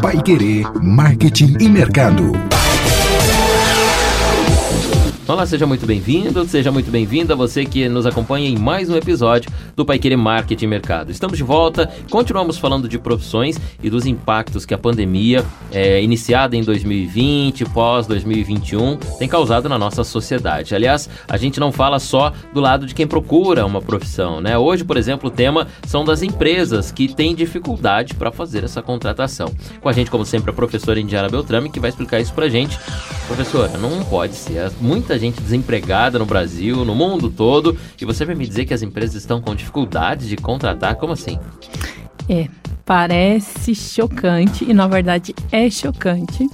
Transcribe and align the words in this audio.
Pai 0.00 0.22
Querer 0.22 0.64
Marketing 0.80 1.56
e 1.58 1.68
Mercado. 1.68 2.32
Olá, 5.26 5.46
seja 5.46 5.66
muito 5.66 5.86
bem-vindo, 5.86 6.46
seja 6.46 6.70
muito 6.70 6.90
bem-vinda 6.90 7.34
você 7.34 7.64
que 7.64 7.88
nos 7.88 8.04
acompanha 8.04 8.46
em 8.46 8.58
mais 8.58 8.90
um 8.90 8.94
episódio 8.94 9.50
do 9.74 9.82
Pai 9.82 9.98
Querer 9.98 10.18
Marketing 10.18 10.66
Mercado. 10.66 11.10
Estamos 11.10 11.38
de 11.38 11.42
volta, 11.42 11.90
continuamos 12.10 12.58
falando 12.58 12.86
de 12.86 12.98
profissões 12.98 13.58
e 13.82 13.88
dos 13.88 14.04
impactos 14.04 14.66
que 14.66 14.74
a 14.74 14.78
pandemia, 14.78 15.42
é, 15.72 16.02
iniciada 16.02 16.54
em 16.56 16.62
2020, 16.62 17.64
pós 17.70 18.06
2021, 18.06 18.98
tem 19.18 19.26
causado 19.26 19.66
na 19.66 19.78
nossa 19.78 20.04
sociedade. 20.04 20.74
Aliás, 20.74 21.08
a 21.26 21.38
gente 21.38 21.58
não 21.58 21.72
fala 21.72 21.98
só 21.98 22.30
do 22.52 22.60
lado 22.60 22.84
de 22.84 22.94
quem 22.94 23.06
procura 23.06 23.64
uma 23.64 23.80
profissão, 23.80 24.42
né? 24.42 24.58
Hoje, 24.58 24.84
por 24.84 24.98
exemplo, 24.98 25.30
o 25.30 25.32
tema 25.32 25.68
são 25.86 26.04
das 26.04 26.22
empresas 26.22 26.92
que 26.92 27.08
têm 27.08 27.34
dificuldade 27.34 28.12
para 28.12 28.30
fazer 28.30 28.62
essa 28.62 28.82
contratação. 28.82 29.50
Com 29.80 29.88
a 29.88 29.92
gente, 29.94 30.10
como 30.10 30.26
sempre, 30.26 30.50
a 30.50 30.54
professora 30.54 31.00
Indiana 31.00 31.30
Beltrame, 31.30 31.70
que 31.70 31.80
vai 31.80 31.88
explicar 31.88 32.20
isso 32.20 32.34
pra 32.34 32.46
gente. 32.46 32.78
Professora, 33.26 33.78
não 33.78 34.04
pode 34.04 34.34
ser. 34.34 34.70
Muita 34.82 35.13
muita 35.14 35.18
gente 35.18 35.40
desempregada 35.40 36.18
no 36.18 36.26
Brasil, 36.26 36.84
no 36.84 36.94
mundo 36.94 37.30
todo, 37.30 37.76
e 38.00 38.04
você 38.04 38.24
vai 38.24 38.34
me 38.34 38.46
dizer 38.46 38.64
que 38.64 38.74
as 38.74 38.82
empresas 38.82 39.16
estão 39.16 39.40
com 39.40 39.54
dificuldades 39.54 40.28
de 40.28 40.36
contratar? 40.36 40.96
Como 40.96 41.12
assim? 41.12 41.38
É, 42.28 42.48
parece 42.84 43.74
chocante 43.74 44.64
e 44.68 44.74
na 44.74 44.86
verdade 44.86 45.34
é 45.52 45.70
chocante. 45.70 46.48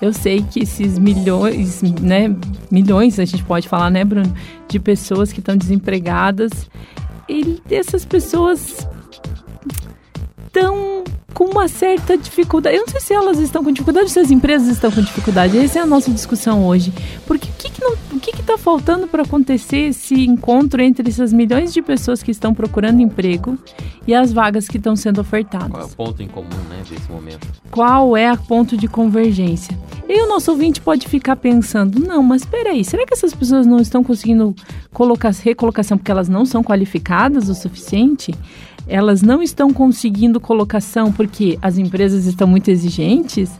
Eu 0.00 0.12
sei 0.12 0.42
que 0.42 0.60
esses 0.60 0.98
milhões, 0.98 1.82
né, 1.82 2.34
milhões 2.70 3.18
a 3.18 3.24
gente 3.24 3.44
pode 3.44 3.68
falar, 3.68 3.90
né, 3.90 4.02
Bruno, 4.04 4.34
de 4.68 4.78
pessoas 4.78 5.32
que 5.32 5.40
estão 5.40 5.56
desempregadas, 5.56 6.50
e 7.28 7.62
essas 7.70 8.04
pessoas 8.04 8.88
estão 10.46 11.04
com 11.40 11.46
uma 11.46 11.68
certa 11.68 12.18
dificuldade. 12.18 12.76
Eu 12.76 12.82
não 12.82 12.88
sei 12.88 13.00
se 13.00 13.14
elas 13.14 13.38
estão 13.38 13.64
com 13.64 13.72
dificuldade 13.72 14.04
ou 14.04 14.10
se 14.10 14.18
as 14.18 14.30
empresas 14.30 14.68
estão 14.68 14.92
com 14.92 15.00
dificuldade. 15.00 15.56
Essa 15.56 15.78
é 15.78 15.82
a 15.82 15.86
nossa 15.86 16.10
discussão 16.10 16.66
hoje. 16.66 16.92
Porque 17.26 17.48
o 17.48 17.52
que, 17.56 17.70
que, 17.70 17.80
não, 17.80 17.94
o 18.12 18.20
que 18.20 18.38
está 18.38 18.58
faltando 18.58 19.08
para 19.08 19.22
acontecer 19.22 19.88
esse 19.88 20.26
encontro 20.26 20.82
entre 20.82 21.08
essas 21.08 21.32
milhões 21.32 21.72
de 21.72 21.80
pessoas 21.80 22.22
que 22.22 22.30
estão 22.30 22.52
procurando 22.52 23.00
emprego 23.00 23.56
e 24.06 24.14
as 24.14 24.34
vagas 24.34 24.68
que 24.68 24.76
estão 24.76 24.94
sendo 24.94 25.18
ofertadas? 25.22 25.70
Qual 25.70 25.80
é 25.80 25.86
o 25.86 25.88
ponto 25.88 26.22
em 26.22 26.28
comum, 26.28 26.48
né, 26.68 26.82
nesse 26.90 27.10
momento? 27.10 27.48
Qual 27.70 28.14
é 28.18 28.30
o 28.30 28.36
ponto 28.36 28.76
de 28.76 28.86
convergência? 28.86 29.74
E 30.06 30.22
o 30.22 30.28
nosso 30.28 30.50
ouvinte 30.50 30.78
pode 30.78 31.08
ficar 31.08 31.36
pensando, 31.36 32.00
não, 32.00 32.22
mas 32.22 32.44
peraí, 32.44 32.84
será 32.84 33.06
que 33.06 33.14
essas 33.14 33.32
pessoas 33.32 33.66
não 33.66 33.78
estão 33.78 34.04
conseguindo 34.04 34.54
colocar 34.92 35.32
recolocação 35.32 35.96
porque 35.96 36.10
elas 36.10 36.28
não 36.28 36.44
são 36.44 36.62
qualificadas 36.62 37.48
o 37.48 37.54
suficiente? 37.54 38.34
Elas 38.90 39.22
não 39.22 39.40
estão 39.40 39.72
conseguindo 39.72 40.40
colocação 40.40 41.12
porque 41.12 41.58
as 41.62 41.78
empresas 41.78 42.26
estão 42.26 42.46
muito 42.46 42.68
exigentes, 42.68 43.50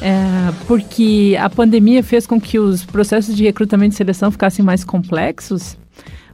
é, 0.00 0.52
porque 0.66 1.36
a 1.40 1.48
pandemia 1.48 2.02
fez 2.02 2.26
com 2.26 2.40
que 2.40 2.58
os 2.58 2.84
processos 2.84 3.36
de 3.36 3.44
recrutamento 3.44 3.94
e 3.94 3.96
seleção 3.96 4.30
ficassem 4.30 4.64
mais 4.64 4.82
complexos. 4.82 5.78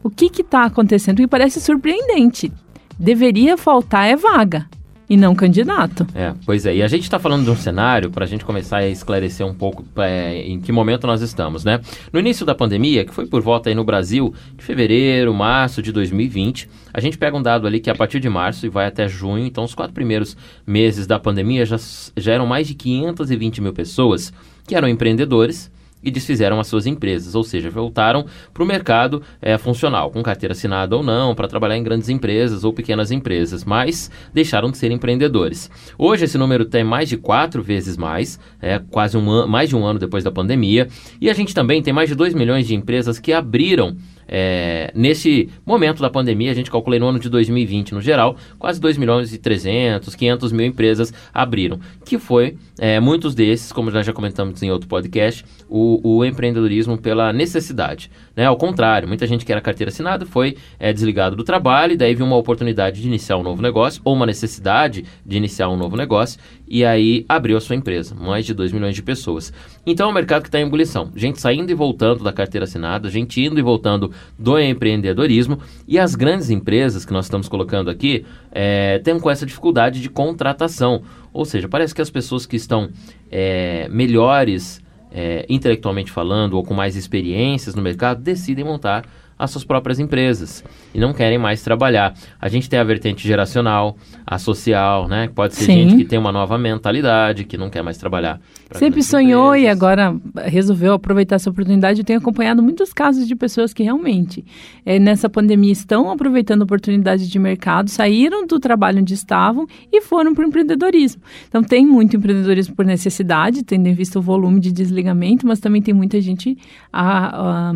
O 0.03 0.09
que 0.09 0.27
está 0.41 0.65
acontecendo? 0.65 1.21
E 1.21 1.27
parece 1.27 1.61
surpreendente. 1.61 2.51
Deveria 2.99 3.57
faltar 3.59 4.09
é 4.09 4.17
vaga 4.17 4.67
e 5.09 5.17
não 5.17 5.35
candidato. 5.35 6.07
É, 6.15 6.35
pois 6.45 6.67
é. 6.67 6.77
E 6.77 6.83
a 6.83 6.89
gente 6.89 7.05
está 7.05 7.19
falando 7.19 7.45
de 7.45 7.51
um 7.51 7.57
cenário 7.57 8.11
para 8.11 8.25
a 8.25 8.29
gente 8.29 8.45
começar 8.45 8.79
a 8.79 8.89
esclarecer 8.89 9.47
um 9.47 9.55
pouco 9.55 9.85
é, 9.97 10.43
em 10.43 10.61
que 10.61 10.71
momento 10.71 11.07
nós 11.07 11.23
estamos, 11.23 11.65
né? 11.65 11.81
No 12.13 12.21
início 12.21 12.45
da 12.45 12.55
pandemia, 12.55 13.05
que 13.05 13.15
foi 13.15 13.27
por 13.27 13.41
volta 13.41 13.71
aí 13.71 13.75
no 13.75 13.85
Brasil 13.85 14.35
de 14.57 14.65
fevereiro, 14.65 15.33
março 15.33 15.81
de 15.81 15.93
2020, 15.93 16.69
a 16.93 17.01
gente 17.01 17.17
pega 17.17 17.37
um 17.37 17.43
dado 17.43 17.67
ali 17.67 17.81
que 17.81 17.89
a 17.89 17.95
partir 17.95 18.21
de 18.21 18.29
março 18.29 18.67
e 18.67 18.69
vai 18.69 18.87
até 18.87 19.09
junho, 19.09 19.47
então 19.47 19.65
os 19.65 19.75
quatro 19.75 19.95
primeiros 19.95 20.37
meses 20.67 21.07
da 21.07 21.19
pandemia 21.19 21.65
já, 21.65 21.79
já 22.17 22.33
eram 22.33 22.47
mais 22.47 22.67
de 22.67 22.75
520 22.75 23.63
mil 23.63 23.73
pessoas 23.73 24.33
que 24.67 24.75
eram 24.75 24.89
empreendedores 24.89 25.71
e 26.03 26.11
desfizeram 26.11 26.61
as 26.61 26.67
suas 26.67 26.87
empresas, 26.87 27.35
ou 27.35 27.43
seja, 27.43 27.71
voltaram 27.71 28.25
para 28.53 28.63
o 28.63 28.67
mercado 28.67 29.23
é, 29.41 29.57
funcional, 29.59 30.11
com 30.11 30.23
carteira 30.23 30.53
assinada 30.53 30.97
ou 30.97 31.03
não, 31.03 31.35
para 31.35 31.49
trabalhar 31.49 31.77
em 31.77 31.83
grandes 31.83 32.09
empresas 32.09 32.65
ou 32.65 32.73
pequenas 32.73 33.11
empresas, 33.11 33.65
mas 33.65 34.11
deixaram 34.33 34.71
de 34.71 34.79
ser 34.79 34.91
empreendedores. 34.91 35.71
Hoje 35.97 36.25
esse 36.25 36.39
número 36.39 36.65
tem 36.65 36.85
mais 36.85 37.09
de 37.09 37.17
quatro 37.17 37.63
vezes 37.63 37.97
mais, 37.97 38.39
é 38.61 38.79
quase 38.79 39.17
um 39.17 39.47
mais 39.47 39.69
de 39.69 39.77
um 39.77 39.85
ano 39.85 39.99
depois 39.99 40.25
da 40.25 40.31
pandemia, 40.31 40.89
e 41.21 41.29
a 41.29 41.35
gente 41.35 41.55
também 41.55 41.83
tem 41.83 41.93
mais 41.93 42.09
de 42.09 42.15
2 42.15 42.35
milhões 42.35 42.67
de 42.67 42.75
empresas 42.75 43.19
que 43.19 43.33
abriram 43.33 43.97
é, 44.29 44.93
nesse 44.95 45.49
momento 45.65 46.03
da 46.03 46.11
pandemia, 46.11 46.51
a 46.51 46.55
gente 46.55 46.71
calculei 46.71 47.01
no 47.01 47.07
ano 47.07 47.19
de 47.19 47.31
2020 47.31 47.95
no 47.95 48.01
geral, 48.01 48.37
quase 48.59 48.81
2 48.81 48.99
milhões 48.99 49.33
e 49.33 49.39
300, 49.39 50.15
500 50.15 50.53
mil 50.53 50.67
empresas 50.67 51.13
abriram, 51.33 51.81
que 52.05 52.19
foi, 52.19 52.57
é, 52.79 53.01
muitos 53.01 53.35
desses, 53.35 53.73
como 53.73 53.91
nós 53.91 54.05
já 54.05 54.13
comentamos 54.13 54.63
em 54.63 54.71
outro 54.71 54.89
podcast, 54.89 55.45
o, 55.69 56.17
o 56.17 56.25
empreendedorismo 56.25 56.99
pela 56.99 57.33
necessidade. 57.33 58.11
Né? 58.37 58.45
Ao 58.45 58.57
contrário, 58.57 59.09
muita 59.09 59.27
gente 59.27 59.45
que 59.45 59.53
era 59.53 59.61
carteira 59.61 59.91
assinada 59.91 60.27
foi 60.27 60.57
é, 60.79 60.93
desligado 60.93 61.35
do 61.35 61.43
trabalho 61.43 61.95
e 61.95 61.97
daí 61.97 62.15
viu 62.15 62.27
uma 62.27 62.37
oportunidade 62.37 63.01
de 63.01 63.09
iniciar 63.09 63.37
um 63.37 63.43
novo 63.43 63.63
negócio 63.63 64.03
ou 64.05 64.15
uma 64.15 64.27
necessidade 64.27 65.05
de 65.25 65.37
iniciar 65.37 65.69
um 65.69 65.77
novo 65.77 65.97
negócio 65.97 66.39
e 66.71 66.85
aí 66.85 67.25
abriu 67.29 67.57
a 67.57 67.61
sua 67.61 67.77
empresa, 67.77 68.15
mais 68.15 68.45
de 68.47 68.55
2 68.55 68.73
milhões 68.73 68.95
de 68.95 69.03
pessoas. 69.03 69.53
Então 69.87 70.09
é 70.09 70.11
um 70.11 70.15
mercado 70.15 70.43
que 70.43 70.49
está 70.49 70.61
em 70.61 70.67
ebulição, 70.67 71.11
gente 71.15 71.41
saindo 71.41 71.71
e 71.71 71.75
voltando 71.75 72.23
da 72.23 72.33
carteira 72.33 72.65
assinada, 72.65 73.11
gente 73.11 73.41
indo 73.41 73.59
e 73.59 73.63
voltando 73.63 74.13
do 74.39 74.59
empreendedorismo 74.59 75.59
e 75.87 75.99
as 75.99 76.15
grandes 76.15 76.51
empresas 76.51 77.05
que 77.05 77.13
nós 77.13 77.27
estamos 77.27 77.49
colocando 77.49 77.91
aqui 77.91 78.25
é, 78.53 78.99
têm 78.99 79.19
com 79.19 79.31
essa 79.31 79.47
dificuldade 79.47 80.01
de 80.01 80.09
contratação. 80.09 81.03
Ou 81.33 81.45
seja, 81.45 81.69
parece 81.69 81.95
que 81.95 82.03
as 82.03 82.11
pessoas 82.11 82.47
que 82.47 82.57
estão 82.57 82.91
é, 83.31 83.89
melhores 83.89 84.83
é, 85.11 85.47
intelectualmente 85.49 86.11
falando 86.11 86.55
ou 86.55 86.63
com 86.63 86.75
mais 86.75 86.97
experiências 86.97 87.75
no 87.75 87.83
mercado 87.83 88.23
decidem 88.23 88.65
montar 88.65 89.05
as 89.39 89.51
suas 89.51 89.65
próprias 89.65 89.99
empresas 89.99 90.65
e 90.93 90.99
não 90.99 91.13
querem 91.13 91.39
mais 91.39 91.63
trabalhar. 91.63 92.15
A 92.41 92.49
gente 92.49 92.69
tem 92.69 92.79
a 92.79 92.85
vertente 92.85 93.27
geracional, 93.27 93.97
a 94.27 94.39
social, 94.39 95.07
né? 95.07 95.31
Pode 95.35 95.55
ser 95.55 95.65
Sim. 95.65 95.89
gente 95.89 95.97
que 95.97 96.05
tem 96.05 96.19
uma 96.19 96.33
nova 96.33 96.59
mentalidade, 96.59 97.45
que 97.45 97.57
não 97.57 97.71
quer 97.71 97.83
mais 97.83 97.97
trabalhar. 97.99 98.41
Sempre 98.73 99.03
sonhou 99.03 99.55
empresas. 99.55 99.69
e 99.69 99.69
agora 99.69 100.17
resolveu 100.45 100.95
aproveitar 100.95 101.37
essa 101.37 101.51
oportunidade. 101.51 102.01
Eu 102.01 102.05
tenho 102.05 102.19
acompanhado 102.19 102.63
muitos 102.63 102.93
casos 102.93 103.27
de 103.27 103.35
pessoas 103.35 103.73
que 103.73 103.83
realmente 103.83 104.45
é, 104.85 104.99
nessa 104.99 105.29
pandemia 105.29 105.73
estão 105.73 106.11
aproveitando 106.11 106.63
oportunidades 106.63 107.29
de 107.29 107.39
mercado, 107.39 107.89
saíram 107.89 108.47
do 108.47 108.59
trabalho 108.59 109.01
onde 109.01 109.15
estavam 109.15 109.67
e 109.93 110.01
foram 110.03 110.35
para 110.35 110.45
o 110.45 110.49
empreendedorismo. 110.49 111.23
Então 111.49 111.63
tem 111.63 111.87
muito 111.87 112.17
empreendedorismo 112.17 112.75
por 112.75 112.85
necessidade, 112.85 113.63
tendo 113.63 113.87
em 113.87 113.95
vista 113.95 114.19
o 114.19 114.23
volume 114.23 114.61
de 114.61 114.73
desligamento, 114.73 115.47
mas 115.47 115.61
também 115.61 115.81
tem 115.81 115.95
muita 115.95 116.21
gente 116.21 116.57
a, 116.93 117.71
a, 117.71 117.73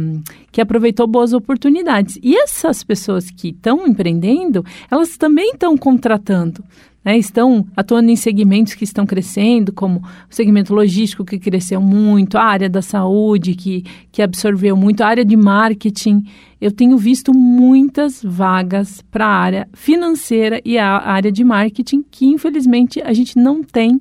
que 0.53 0.61
aproveitou 0.61 1.07
boas 1.07 1.33
oportunidades. 1.33 2.19
E 2.23 2.37
essas 2.37 2.85
pessoas 2.85 3.31
que 3.31 3.49
estão 3.49 3.87
empreendendo, 3.87 4.65
elas 4.91 5.17
também 5.17 5.53
estão 5.53 5.77
contratando. 5.77 6.63
Né, 7.05 7.19
estão 7.19 7.67
atuando 7.77 8.13
em 8.13 8.15
segmentos 8.15 8.75
que 8.75 8.85
estão 8.85 9.05
crescendo, 9.05 9.73
como 9.73 9.99
o 9.99 10.03
segmento 10.33 10.73
logístico, 10.73 11.25
que 11.25 11.37
cresceu 11.37 11.81
muito, 11.81 12.39
a 12.39 12.45
área 12.45 12.71
da 12.71 12.81
saúde, 12.81 13.57
que, 13.57 13.85
que 14.13 14.23
absorveu 14.23 14.77
muito, 14.77 15.01
a 15.01 15.09
área 15.09 15.25
de 15.25 15.37
marketing. 15.37 16.23
Eu 16.61 16.71
tenho 16.71 16.97
visto 16.97 17.35
muitas 17.35 18.23
vagas 18.23 19.03
para 19.11 19.27
a 19.27 19.35
área 19.35 19.69
financeira 19.73 20.61
e 20.65 20.79
a 20.79 20.97
área 20.99 21.33
de 21.33 21.43
marketing, 21.43 22.05
que 22.09 22.27
infelizmente 22.27 23.03
a 23.03 23.13
gente 23.13 23.37
não 23.37 23.65
tem 23.65 23.99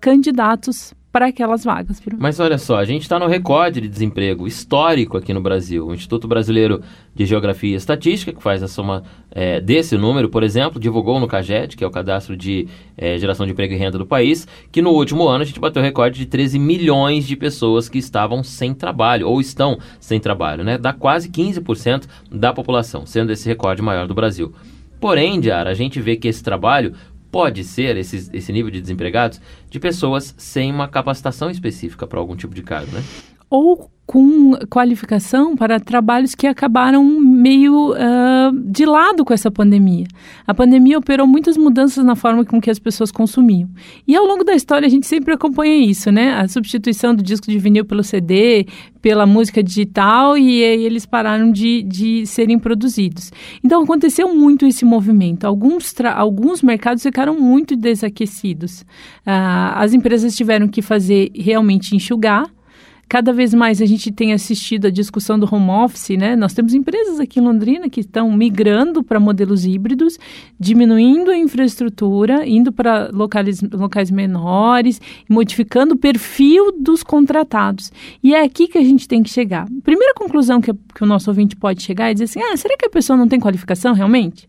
candidatos 0.00 0.94
para 1.10 1.26
aquelas 1.26 1.64
vagas. 1.64 2.02
Mas 2.18 2.38
olha 2.38 2.58
só, 2.58 2.76
a 2.76 2.84
gente 2.84 3.02
está 3.02 3.18
no 3.18 3.26
recorde 3.26 3.80
de 3.80 3.88
desemprego 3.88 4.46
histórico 4.46 5.16
aqui 5.16 5.32
no 5.32 5.40
Brasil. 5.40 5.86
O 5.86 5.94
Instituto 5.94 6.28
Brasileiro 6.28 6.82
de 7.14 7.24
Geografia 7.24 7.72
e 7.72 7.74
Estatística, 7.74 8.32
que 8.32 8.42
faz 8.42 8.62
a 8.62 8.68
soma 8.68 9.02
é, 9.30 9.60
desse 9.60 9.96
número, 9.96 10.28
por 10.28 10.42
exemplo, 10.42 10.78
divulgou 10.78 11.18
no 11.18 11.26
CAGED, 11.26 11.76
que 11.76 11.82
é 11.82 11.86
o 11.86 11.90
Cadastro 11.90 12.36
de 12.36 12.68
é, 12.96 13.16
Geração 13.18 13.46
de 13.46 13.52
Emprego 13.52 13.72
e 13.72 13.76
Renda 13.76 13.96
do 13.96 14.04
país, 14.04 14.46
que 14.70 14.82
no 14.82 14.90
último 14.90 15.26
ano 15.26 15.42
a 15.42 15.46
gente 15.46 15.58
bateu 15.58 15.80
o 15.80 15.84
recorde 15.84 16.18
de 16.18 16.26
13 16.26 16.58
milhões 16.58 17.26
de 17.26 17.36
pessoas 17.36 17.88
que 17.88 17.98
estavam 17.98 18.42
sem 18.42 18.74
trabalho, 18.74 19.28
ou 19.28 19.40
estão 19.40 19.78
sem 19.98 20.20
trabalho, 20.20 20.62
né? 20.62 20.76
Dá 20.76 20.92
quase 20.92 21.30
15% 21.30 22.06
da 22.30 22.52
população, 22.52 23.06
sendo 23.06 23.32
esse 23.32 23.48
recorde 23.48 23.80
maior 23.80 24.06
do 24.06 24.14
Brasil. 24.14 24.52
Porém, 25.00 25.40
Diara, 25.40 25.70
a 25.70 25.74
gente 25.74 26.00
vê 26.00 26.16
que 26.16 26.26
esse 26.26 26.42
trabalho 26.42 26.92
pode 27.30 27.64
ser 27.64 27.96
esse, 27.96 28.30
esse 28.32 28.52
nível 28.52 28.70
de 28.70 28.80
desempregados 28.80 29.40
de 29.68 29.78
pessoas 29.78 30.34
sem 30.38 30.70
uma 30.70 30.88
capacitação 30.88 31.50
específica 31.50 32.06
para 32.06 32.18
algum 32.18 32.36
tipo 32.36 32.54
de 32.54 32.62
cargo, 32.62 32.90
né? 32.92 33.02
Ou 33.50 33.90
com 34.08 34.52
qualificação 34.70 35.54
para 35.54 35.78
trabalhos 35.78 36.34
que 36.34 36.46
acabaram 36.46 37.04
meio 37.04 37.92
uh, 37.92 38.58
de 38.64 38.86
lado 38.86 39.22
com 39.22 39.34
essa 39.34 39.50
pandemia. 39.50 40.06
A 40.46 40.54
pandemia 40.54 40.96
operou 40.96 41.26
muitas 41.26 41.58
mudanças 41.58 42.02
na 42.02 42.16
forma 42.16 42.42
com 42.42 42.58
que 42.58 42.70
as 42.70 42.78
pessoas 42.78 43.12
consumiam. 43.12 43.68
E 44.06 44.16
ao 44.16 44.24
longo 44.24 44.44
da 44.44 44.54
história 44.54 44.86
a 44.86 44.88
gente 44.88 45.06
sempre 45.06 45.34
acompanha 45.34 45.76
isso, 45.84 46.10
né? 46.10 46.32
A 46.40 46.48
substituição 46.48 47.14
do 47.14 47.22
disco 47.22 47.50
de 47.50 47.58
vinil 47.58 47.84
pelo 47.84 48.02
CD, 48.02 48.66
pela 49.02 49.26
música 49.26 49.62
digital, 49.62 50.38
e 50.38 50.62
eles 50.62 51.04
pararam 51.04 51.52
de, 51.52 51.82
de 51.82 52.24
serem 52.24 52.58
produzidos. 52.58 53.30
Então 53.62 53.82
aconteceu 53.82 54.34
muito 54.34 54.64
esse 54.64 54.86
movimento. 54.86 55.44
Alguns, 55.44 55.94
alguns 56.14 56.62
mercados 56.62 57.02
ficaram 57.02 57.38
muito 57.38 57.76
desaquecidos. 57.76 58.80
Uh, 59.26 59.74
as 59.74 59.92
empresas 59.92 60.34
tiveram 60.34 60.66
que 60.66 60.80
fazer 60.80 61.30
realmente 61.34 61.94
enxugar 61.94 62.46
cada 63.08 63.32
vez 63.32 63.54
mais 63.54 63.80
a 63.80 63.86
gente 63.86 64.12
tem 64.12 64.32
assistido 64.32 64.86
a 64.86 64.90
discussão 64.90 65.38
do 65.38 65.48
home 65.50 65.70
office, 65.70 66.10
né? 66.10 66.36
Nós 66.36 66.52
temos 66.52 66.74
empresas 66.74 67.18
aqui 67.18 67.40
em 67.40 67.42
Londrina 67.42 67.88
que 67.88 68.00
estão 68.00 68.30
migrando 68.30 69.02
para 69.02 69.18
modelos 69.18 69.64
híbridos, 69.64 70.18
diminuindo 70.60 71.30
a 71.30 71.36
infraestrutura, 71.36 72.46
indo 72.46 72.70
para 72.70 73.10
locais, 73.12 73.62
locais 73.62 74.10
menores, 74.10 75.00
modificando 75.28 75.94
o 75.94 75.98
perfil 75.98 76.72
dos 76.78 77.02
contratados. 77.02 77.90
E 78.22 78.34
é 78.34 78.42
aqui 78.42 78.68
que 78.68 78.76
a 78.76 78.84
gente 78.84 79.08
tem 79.08 79.22
que 79.22 79.30
chegar. 79.30 79.66
Primeira 79.82 80.12
conclusão 80.14 80.60
que, 80.60 80.72
que 80.72 81.02
o 81.02 81.06
nosso 81.06 81.30
ouvinte 81.30 81.56
pode 81.56 81.82
chegar 81.82 82.10
é 82.10 82.12
dizer 82.12 82.24
assim: 82.24 82.40
ah, 82.42 82.56
será 82.56 82.76
que 82.76 82.86
a 82.86 82.90
pessoa 82.90 83.16
não 83.16 83.26
tem 83.26 83.40
qualificação 83.40 83.94
realmente? 83.94 84.48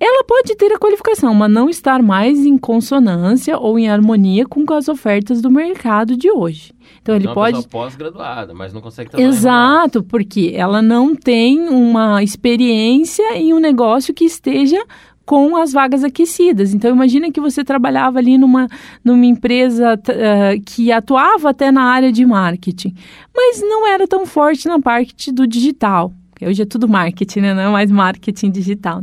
Ela 0.00 0.24
pode 0.24 0.54
ter 0.54 0.72
a 0.72 0.78
qualificação, 0.78 1.34
mas 1.34 1.50
não 1.50 1.68
estar 1.68 2.02
mais 2.02 2.46
em 2.46 2.56
consonância 2.56 3.58
ou 3.58 3.78
em 3.78 3.88
harmonia 3.88 4.46
com 4.46 4.64
as 4.72 4.88
ofertas 4.88 5.42
do 5.42 5.50
mercado 5.50 6.16
de 6.16 6.30
hoje. 6.30 6.72
Então 7.02 7.16
ele 7.16 7.26
uma 7.26 7.34
pode 7.34 7.66
pós-graduada, 7.68 8.54
mas 8.54 8.72
não 8.72 8.80
consegue 8.80 9.10
trabalhar. 9.10 9.28
Exato, 9.28 10.02
porque 10.02 10.52
ela 10.54 10.80
não 10.80 11.16
tem 11.16 11.68
uma 11.68 12.22
experiência 12.22 13.36
em 13.36 13.52
um 13.52 13.58
negócio 13.58 14.14
que 14.14 14.24
esteja 14.24 14.84
com 15.28 15.58
as 15.58 15.74
vagas 15.74 16.02
aquecidas. 16.02 16.72
Então, 16.72 16.90
imagina 16.90 17.30
que 17.30 17.38
você 17.38 17.62
trabalhava 17.62 18.18
ali 18.18 18.38
numa, 18.38 18.66
numa 19.04 19.26
empresa 19.26 19.94
uh, 19.94 20.62
que 20.64 20.90
atuava 20.90 21.50
até 21.50 21.70
na 21.70 21.82
área 21.82 22.10
de 22.10 22.24
marketing, 22.24 22.94
mas 23.36 23.60
não 23.60 23.86
era 23.86 24.08
tão 24.08 24.24
forte 24.24 24.66
na 24.66 24.80
parte 24.80 25.30
do 25.30 25.46
digital. 25.46 26.14
Hoje 26.46 26.62
é 26.62 26.66
tudo 26.66 26.88
marketing, 26.88 27.40
né? 27.40 27.54
Não 27.54 27.62
é 27.62 27.68
mais 27.68 27.90
marketing 27.90 28.50
digital. 28.50 29.02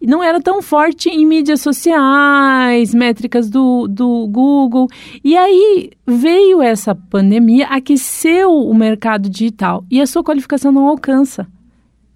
E 0.00 0.06
não 0.06 0.22
era 0.22 0.40
tão 0.40 0.62
forte 0.62 1.08
em 1.08 1.26
mídias 1.26 1.60
sociais, 1.60 2.94
métricas 2.94 3.50
do, 3.50 3.86
do 3.88 4.26
Google. 4.28 4.88
E 5.24 5.36
aí 5.36 5.90
veio 6.06 6.62
essa 6.62 6.94
pandemia, 6.94 7.66
aqueceu 7.66 8.52
o 8.52 8.74
mercado 8.74 9.28
digital 9.28 9.84
e 9.90 10.00
a 10.00 10.06
sua 10.06 10.22
qualificação 10.22 10.70
não 10.70 10.86
alcança 10.86 11.46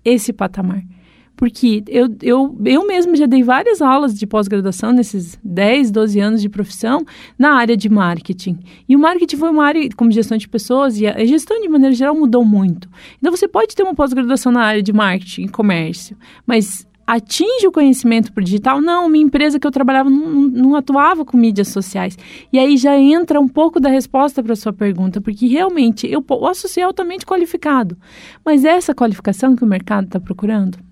esse 0.04 0.32
patamar. 0.32 0.82
Porque 1.40 1.82
eu, 1.88 2.06
eu, 2.20 2.54
eu 2.66 2.86
mesmo 2.86 3.16
já 3.16 3.24
dei 3.24 3.42
várias 3.42 3.80
aulas 3.80 4.14
de 4.14 4.26
pós-graduação 4.26 4.92
nesses 4.92 5.38
10, 5.42 5.90
12 5.90 6.20
anos 6.20 6.42
de 6.42 6.50
profissão 6.50 7.02
na 7.38 7.54
área 7.54 7.74
de 7.74 7.88
marketing. 7.88 8.58
E 8.86 8.94
o 8.94 8.98
marketing 8.98 9.38
foi 9.38 9.48
uma 9.48 9.64
área, 9.64 9.88
como 9.96 10.12
gestão 10.12 10.36
de 10.36 10.46
pessoas, 10.46 11.00
e 11.00 11.06
a 11.06 11.24
gestão 11.24 11.58
de 11.58 11.66
maneira 11.66 11.94
geral 11.94 12.14
mudou 12.14 12.44
muito. 12.44 12.90
Então 13.18 13.34
você 13.34 13.48
pode 13.48 13.74
ter 13.74 13.82
uma 13.82 13.94
pós-graduação 13.94 14.52
na 14.52 14.60
área 14.60 14.82
de 14.82 14.92
marketing 14.92 15.44
e 15.44 15.48
comércio, 15.48 16.14
mas 16.46 16.86
atinge 17.06 17.66
o 17.66 17.72
conhecimento 17.72 18.34
para 18.34 18.44
digital? 18.44 18.82
Não, 18.82 19.08
minha 19.08 19.24
empresa 19.24 19.58
que 19.58 19.66
eu 19.66 19.70
trabalhava 19.70 20.10
não, 20.10 20.42
não, 20.42 20.74
atuava 20.74 21.24
com 21.24 21.38
mídias 21.38 21.68
sociais. 21.68 22.18
E 22.52 22.58
aí 22.58 22.76
já 22.76 22.98
entra 22.98 23.40
um 23.40 23.48
pouco 23.48 23.80
da 23.80 23.88
resposta 23.88 24.42
para 24.42 24.52
a 24.52 24.56
sua 24.56 24.74
pergunta, 24.74 25.22
porque 25.22 25.46
realmente 25.46 26.06
eu 26.06 26.20
posso 26.20 26.68
ser 26.68 26.82
altamente 26.82 27.24
qualificado, 27.24 27.96
mas 28.44 28.66
essa 28.66 28.94
qualificação 28.94 29.56
que 29.56 29.64
o 29.64 29.66
mercado 29.66 30.04
está 30.04 30.20
procurando? 30.20 30.89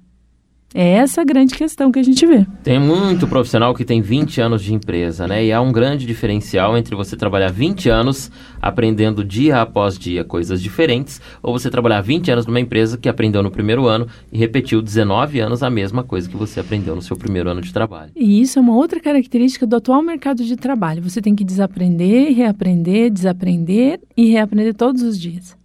É 0.75 0.93
essa 0.93 1.23
a 1.23 1.25
grande 1.25 1.55
questão 1.55 1.91
que 1.91 1.99
a 1.99 2.03
gente 2.03 2.27
vê. 2.27 2.47
Tem 2.63 2.79
muito 2.79 3.27
profissional 3.27 3.75
que 3.75 3.87
tem 3.87 4.03
20 4.03 4.41
anos 4.43 4.63
de 4.63 4.75
empresa, 4.75 5.27
né? 5.27 5.43
E 5.43 5.51
há 5.51 5.63
um 5.63 5.73
grande 5.73 6.05
diferencial 6.05 6.77
entre 6.77 6.95
você 6.95 7.17
trabalhar 7.17 7.51
20 7.51 7.89
anos 7.89 8.31
aprendendo 8.61 9.25
dia 9.25 9.63
após 9.63 9.99
dia 9.99 10.25
coisas 10.25 10.61
diferentes, 10.61 11.23
ou 11.43 11.59
você 11.59 11.71
trabalhar 11.71 12.03
20 12.03 12.31
anos 12.31 12.47
numa 12.47 12.61
empresa 12.61 12.99
que 12.99 13.09
aprendeu 13.09 13.43
no 13.43 13.51
primeiro 13.51 13.87
ano 13.87 14.07
e 14.31 14.37
repetiu 14.37 14.83
19 14.83 15.41
anos 15.41 15.63
a 15.63 15.71
mesma 15.71 16.05
coisa 16.05 16.29
que 16.29 16.37
você 16.37 16.61
aprendeu 16.61 16.95
no 16.95 17.01
seu 17.01 17.17
primeiro 17.17 17.49
ano 17.49 17.63
de 17.63 17.73
trabalho. 17.73 18.13
E 18.15 18.41
isso 18.41 18.59
é 18.59 18.63
uma 18.63 18.75
outra 18.75 19.01
característica 19.01 19.67
do 19.67 19.77
atual 19.77 20.03
mercado 20.03 20.45
de 20.45 20.55
trabalho. 20.55 21.03
Você 21.03 21.23
tem 21.23 21.35
que 21.35 21.45
desaprender, 21.45 22.35
reaprender, 22.35 23.11
desaprender 23.11 24.01
e 24.15 24.31
reaprender 24.31 24.75
todos 24.75 25.03
os 25.03 25.19
dias. 25.19 25.57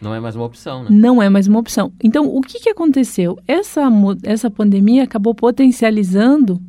Não 0.00 0.14
é 0.14 0.20
mais 0.20 0.34
uma 0.34 0.46
opção, 0.46 0.84
né? 0.84 0.88
Não 0.90 1.22
é 1.22 1.28
mais 1.28 1.46
uma 1.46 1.58
opção. 1.58 1.92
Então, 2.02 2.26
o 2.26 2.40
que, 2.40 2.58
que 2.58 2.70
aconteceu? 2.70 3.38
Essa, 3.46 3.82
essa 4.22 4.50
pandemia 4.50 5.04
acabou 5.04 5.34
potencializando 5.34 6.60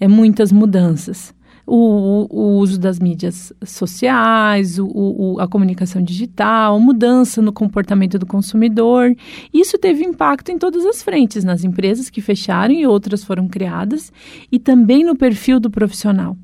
é, 0.00 0.08
muitas 0.08 0.50
mudanças. 0.50 1.32
O, 1.64 2.26
o, 2.28 2.58
uso 2.58 2.78
das 2.78 2.98
mídias 2.98 3.52
sociais, 3.64 4.80
o, 4.80 4.86
o, 4.86 5.40
a 5.40 5.46
comunicação 5.46 6.02
digital, 6.02 6.80
mudança 6.80 7.40
no 7.40 7.52
comportamento 7.52 8.18
do 8.18 8.26
consumidor. 8.26 9.14
Isso 9.54 9.78
teve 9.78 10.04
impacto 10.04 10.50
em 10.50 10.58
todas 10.58 10.84
as 10.84 11.04
frentes, 11.04 11.44
nas 11.44 11.62
empresas 11.62 12.10
que 12.10 12.20
fecharam 12.20 12.74
e 12.74 12.84
outras 12.84 13.22
foram 13.22 13.46
criadas, 13.46 14.12
e 14.50 14.58
também 14.58 15.04
no 15.04 15.14
perfil 15.14 15.60
do 15.60 15.70
profissional. 15.70 16.36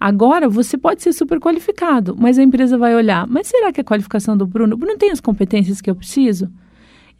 Agora, 0.00 0.48
você 0.48 0.78
pode 0.78 1.02
ser 1.02 1.12
super 1.12 1.38
qualificado, 1.38 2.16
mas 2.18 2.38
a 2.38 2.42
empresa 2.42 2.78
vai 2.78 2.94
olhar, 2.94 3.26
mas 3.26 3.48
será 3.48 3.70
que 3.70 3.82
a 3.82 3.84
qualificação 3.84 4.34
do 4.34 4.46
Bruno, 4.46 4.74
Bruno 4.74 4.96
tem 4.96 5.10
as 5.10 5.20
competências 5.20 5.82
que 5.82 5.90
eu 5.90 5.94
preciso? 5.94 6.50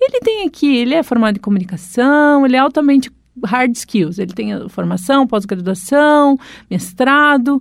Ele 0.01 0.19
tem 0.21 0.47
aqui, 0.47 0.79
ele 0.79 0.95
é 0.95 1.03
formado 1.03 1.37
em 1.37 1.41
comunicação, 1.41 2.47
ele 2.47 2.57
é 2.57 2.59
altamente 2.59 3.13
hard 3.45 3.77
skills, 3.77 4.19
ele 4.19 4.33
tem 4.33 4.67
formação, 4.71 5.27
pós-graduação, 5.27 6.39
mestrado, 6.71 7.61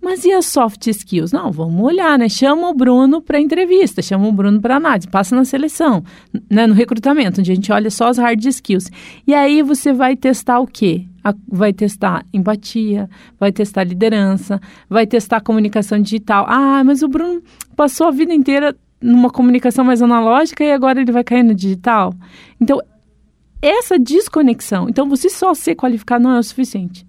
mas 0.00 0.24
e 0.24 0.32
as 0.32 0.46
soft 0.46 0.86
skills? 0.86 1.32
Não, 1.32 1.50
vamos 1.50 1.84
olhar, 1.84 2.18
né? 2.18 2.28
Chama 2.28 2.70
o 2.70 2.74
Bruno 2.74 3.20
para 3.20 3.40
entrevista, 3.40 4.00
chama 4.00 4.28
o 4.28 4.32
Bruno 4.32 4.60
para 4.60 4.76
análise, 4.76 5.08
passa 5.08 5.34
na 5.34 5.44
seleção, 5.44 6.02
né? 6.50 6.66
no 6.66 6.74
recrutamento, 6.74 7.40
onde 7.40 7.50
a 7.50 7.54
gente 7.54 7.72
olha 7.72 7.90
só 7.90 8.08
as 8.08 8.18
hard 8.18 8.44
skills. 8.44 8.90
E 9.26 9.34
aí 9.34 9.62
você 9.62 9.92
vai 9.92 10.16
testar 10.16 10.60
o 10.60 10.66
quê? 10.66 11.04
vai 11.46 11.74
testar 11.74 12.24
empatia, 12.32 13.06
vai 13.38 13.52
testar 13.52 13.84
liderança, 13.84 14.58
vai 14.88 15.06
testar 15.06 15.42
comunicação 15.42 16.00
digital. 16.00 16.46
Ah, 16.48 16.82
mas 16.82 17.02
o 17.02 17.08
Bruno 17.08 17.42
passou 17.76 18.06
a 18.06 18.10
vida 18.10 18.32
inteira 18.32 18.74
numa 18.98 19.28
comunicação 19.28 19.84
mais 19.84 20.00
analógica 20.00 20.64
e 20.64 20.72
agora 20.72 21.02
ele 21.02 21.12
vai 21.12 21.22
cair 21.22 21.42
no 21.42 21.54
digital. 21.54 22.14
Então, 22.58 22.80
essa 23.60 23.98
desconexão. 23.98 24.88
Então, 24.88 25.06
você 25.06 25.28
só 25.28 25.52
ser 25.52 25.74
qualificado 25.74 26.24
não 26.24 26.36
é 26.36 26.38
o 26.38 26.42
suficiente 26.42 27.06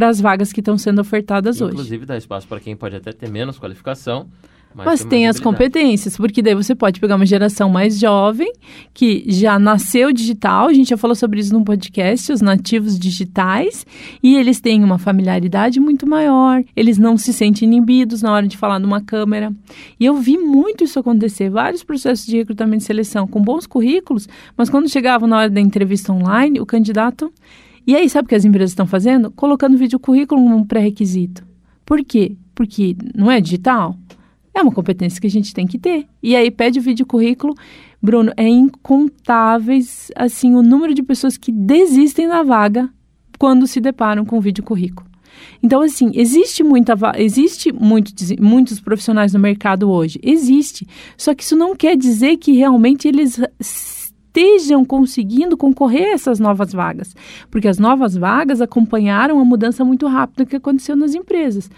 para 0.00 0.08
as 0.08 0.18
vagas 0.18 0.50
que 0.50 0.60
estão 0.60 0.78
sendo 0.78 1.02
ofertadas 1.02 1.56
Inclusive, 1.56 1.64
hoje. 1.64 1.74
Inclusive, 1.74 2.06
dá 2.06 2.16
espaço 2.16 2.48
para 2.48 2.58
quem 2.58 2.74
pode 2.74 2.96
até 2.96 3.12
ter 3.12 3.28
menos 3.28 3.58
qualificação 3.58 4.28
mas, 4.72 4.86
Mas 4.86 5.04
tem, 5.04 5.26
as 5.26 5.40
competências, 5.40 6.16
porque 6.16 6.40
daí 6.40 6.54
você 6.54 6.76
pode 6.76 7.00
pegar 7.00 7.16
uma 7.16 7.26
geração 7.26 7.68
mais 7.68 7.98
jovem, 7.98 8.52
que 8.94 9.24
já 9.26 9.58
nasceu 9.58 10.12
digital, 10.12 10.68
a 10.68 10.72
gente 10.72 10.90
já 10.90 10.96
falou 10.96 11.16
sobre 11.16 11.40
isso 11.40 11.52
no 11.52 11.64
podcast, 11.64 12.32
os 12.32 12.40
nativos 12.40 12.96
digitais, 12.96 13.84
e 14.22 14.36
eles 14.36 14.60
têm 14.60 14.84
uma 14.84 14.96
familiaridade 14.96 15.80
muito 15.80 16.06
maior, 16.06 16.62
eles 16.76 16.98
não 16.98 17.16
se 17.16 17.32
sentem 17.32 17.66
inibidos 17.66 18.22
na 18.22 18.32
hora 18.32 18.46
de 18.46 18.56
falar 18.56 18.78
numa 18.78 19.00
câmera. 19.00 19.52
E 19.98 20.06
eu 20.06 20.14
vi 20.14 20.38
muito 20.38 20.84
isso 20.84 21.00
acontecer, 21.00 21.50
vários 21.50 21.82
processos 21.82 22.24
de 22.24 22.36
recrutamento 22.36 22.84
e 22.84 22.86
seleção 22.86 23.26
com 23.26 23.42
bons 23.42 23.66
currículos, 23.66 24.28
mas 24.56 24.70
quando 24.70 24.88
chegavam 24.88 25.28
na 25.28 25.36
hora 25.36 25.50
da 25.50 25.60
entrevista 25.60 26.12
online, 26.12 26.60
o 26.60 26.66
candidato. 26.66 27.32
E 27.90 27.96
aí, 27.96 28.08
sabe 28.08 28.26
o 28.26 28.28
que 28.28 28.36
as 28.36 28.44
empresas 28.44 28.70
estão 28.70 28.86
fazendo? 28.86 29.32
Colocando 29.32 29.76
vídeo 29.76 29.98
currículo 29.98 30.40
como 30.40 30.54
um 30.54 30.64
pré-requisito. 30.64 31.44
Por 31.84 32.04
quê? 32.04 32.36
Porque 32.54 32.96
não 33.16 33.28
é 33.28 33.40
digital? 33.40 33.98
É 34.54 34.62
uma 34.62 34.70
competência 34.70 35.20
que 35.20 35.26
a 35.26 35.30
gente 35.30 35.52
tem 35.52 35.66
que 35.66 35.76
ter. 35.76 36.06
E 36.22 36.36
aí 36.36 36.52
pede 36.52 36.78
o 36.78 36.82
vídeo 36.82 37.04
currículo. 37.04 37.52
Bruno, 38.00 38.32
é 38.36 38.46
incontáveis 38.46 40.08
assim 40.14 40.54
o 40.54 40.62
número 40.62 40.94
de 40.94 41.02
pessoas 41.02 41.36
que 41.36 41.50
desistem 41.50 42.28
da 42.28 42.44
vaga 42.44 42.88
quando 43.40 43.66
se 43.66 43.80
deparam 43.80 44.24
com 44.24 44.38
o 44.38 44.40
vídeo 44.40 44.62
currículo. 44.62 45.10
Então, 45.60 45.82
assim, 45.82 46.12
existe 46.14 46.62
muita 46.62 46.94
existe 47.16 47.72
muitos, 47.72 48.30
muitos 48.38 48.78
profissionais 48.78 49.32
no 49.32 49.40
mercado 49.40 49.90
hoje. 49.90 50.20
Existe. 50.22 50.86
Só 51.16 51.34
que 51.34 51.42
isso 51.42 51.56
não 51.56 51.74
quer 51.74 51.96
dizer 51.96 52.36
que 52.36 52.52
realmente 52.52 53.08
eles 53.08 53.40
estejam 54.30 54.84
conseguindo 54.84 55.56
concorrer 55.56 56.10
a 56.10 56.14
essas 56.14 56.38
novas 56.38 56.72
vagas. 56.72 57.14
Porque 57.50 57.68
as 57.68 57.78
novas 57.78 58.16
vagas 58.16 58.60
acompanharam 58.60 59.40
a 59.40 59.44
mudança 59.44 59.84
muito 59.84 60.06
rápida 60.06 60.46
que 60.46 60.56
aconteceu 60.56 60.94
nas 60.94 61.14
empresas 61.14 61.68